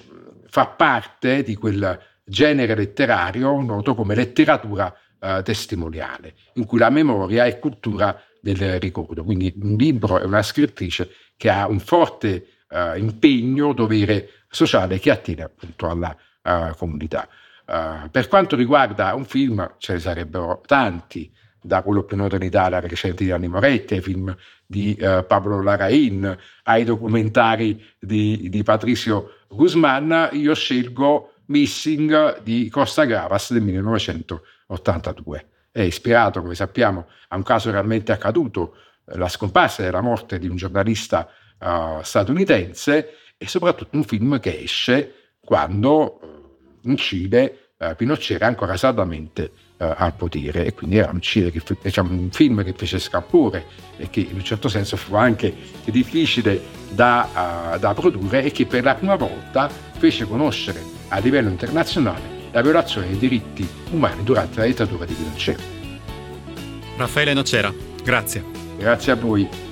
fa 0.48 0.66
parte 0.66 1.42
di 1.42 1.54
quel 1.54 1.98
genere 2.24 2.74
letterario 2.74 3.60
noto 3.60 3.94
come 3.94 4.14
letteratura 4.14 4.94
eh, 5.20 5.42
testimoniale, 5.42 6.34
in 6.54 6.64
cui 6.64 6.78
la 6.78 6.90
memoria 6.90 7.44
è 7.44 7.58
cultura 7.58 8.20
del 8.40 8.80
ricordo. 8.80 9.24
Quindi 9.24 9.54
un 9.60 9.76
libro 9.76 10.18
è 10.18 10.24
una 10.24 10.42
scrittrice 10.42 11.10
che 11.36 11.48
ha 11.48 11.68
un 11.68 11.78
forte 11.78 12.46
eh, 12.68 12.98
impegno, 12.98 13.72
dovere 13.72 14.28
sociale 14.48 14.98
che 14.98 15.10
attiene 15.10 15.42
appunto 15.42 15.88
alla 15.88 16.14
uh, 16.42 16.76
comunità. 16.76 17.26
Uh, 17.66 18.10
per 18.10 18.28
quanto 18.28 18.54
riguarda 18.54 19.14
un 19.14 19.24
film, 19.24 19.76
ce 19.78 19.94
ne 19.94 19.98
sarebbero 19.98 20.60
tanti, 20.66 21.32
da 21.62 21.82
quello 21.82 22.02
più 22.02 22.16
noto 22.16 22.34
in 22.36 22.42
Italia 22.42 22.80
recente 22.80 23.24
di 23.24 23.30
Anni 23.30 23.48
Moretti, 23.48 23.94
ai 23.94 24.00
film 24.00 24.36
di 24.66 24.96
uh, 25.00 25.24
Pablo 25.26 25.62
Larraín, 25.62 26.36
ai 26.64 26.84
documentari 26.84 27.82
di, 27.98 28.48
di 28.50 28.62
Patricio 28.62 29.44
Guzman, 29.48 30.30
io 30.32 30.54
scelgo 30.54 31.34
Missing 31.46 32.42
di 32.42 32.68
Costa 32.68 33.04
Gavas 33.04 33.52
del 33.52 33.62
1982. 33.62 35.46
È 35.70 35.80
ispirato, 35.80 36.42
come 36.42 36.54
sappiamo, 36.54 37.06
a 37.28 37.36
un 37.36 37.42
caso 37.42 37.70
realmente 37.70 38.12
accaduto, 38.12 38.76
la 39.04 39.28
scomparsa 39.28 39.84
e 39.84 39.90
la 39.90 40.00
morte 40.00 40.38
di 40.38 40.48
un 40.48 40.56
giornalista 40.56 41.28
uh, 41.58 42.02
statunitense 42.02 43.14
e 43.36 43.46
soprattutto 43.46 43.96
un 43.96 44.04
film 44.04 44.38
che 44.40 44.60
esce 44.62 45.34
quando 45.40 46.20
uh, 46.20 46.88
in 46.88 46.96
Cile 46.96 47.72
uh, 47.78 47.94
Pinochet 47.96 48.42
ancora 48.42 48.76
saldamente 48.76 49.50
uh, 49.82 49.94
al 49.96 50.14
potere 50.14 50.66
e 50.66 50.74
quindi 50.74 50.98
era 50.98 51.10
un, 51.10 51.20
che, 51.20 51.62
diciamo, 51.82 52.12
un, 52.12 52.30
film 52.30 52.62
che 52.64 52.72
fece 52.76 52.98
scalpore 52.98 53.66
e 53.96 54.08
che 54.10 54.20
in 54.20 54.36
un 54.36 54.44
certo 54.44 54.68
senso 54.68 54.96
fu 54.96 55.14
anche 55.14 55.54
difficile 55.84 56.60
da, 56.90 57.72
uh, 57.74 57.78
da 57.78 57.94
produrre 57.94 58.44
e 58.44 58.52
che 58.52 58.66
per 58.66 58.84
la 58.84 58.94
prima 58.94 59.16
volta 59.16 59.68
fece 59.68 60.26
conoscere 60.26 60.82
a 61.08 61.18
livello 61.18 61.48
internazionale 61.48 62.40
la 62.52 62.60
violazione 62.60 63.08
dei 63.08 63.18
diritti 63.18 63.66
umani 63.90 64.22
durante 64.22 64.60
la 64.60 64.66
dittatura 64.66 65.04
di 65.04 65.14
Pinochet. 65.14 65.60
Raffaele 66.96 67.32
Nocera, 67.32 67.72
grazie. 68.04 68.44
Grazie 68.76 69.12
a 69.12 69.14
voi. 69.16 69.71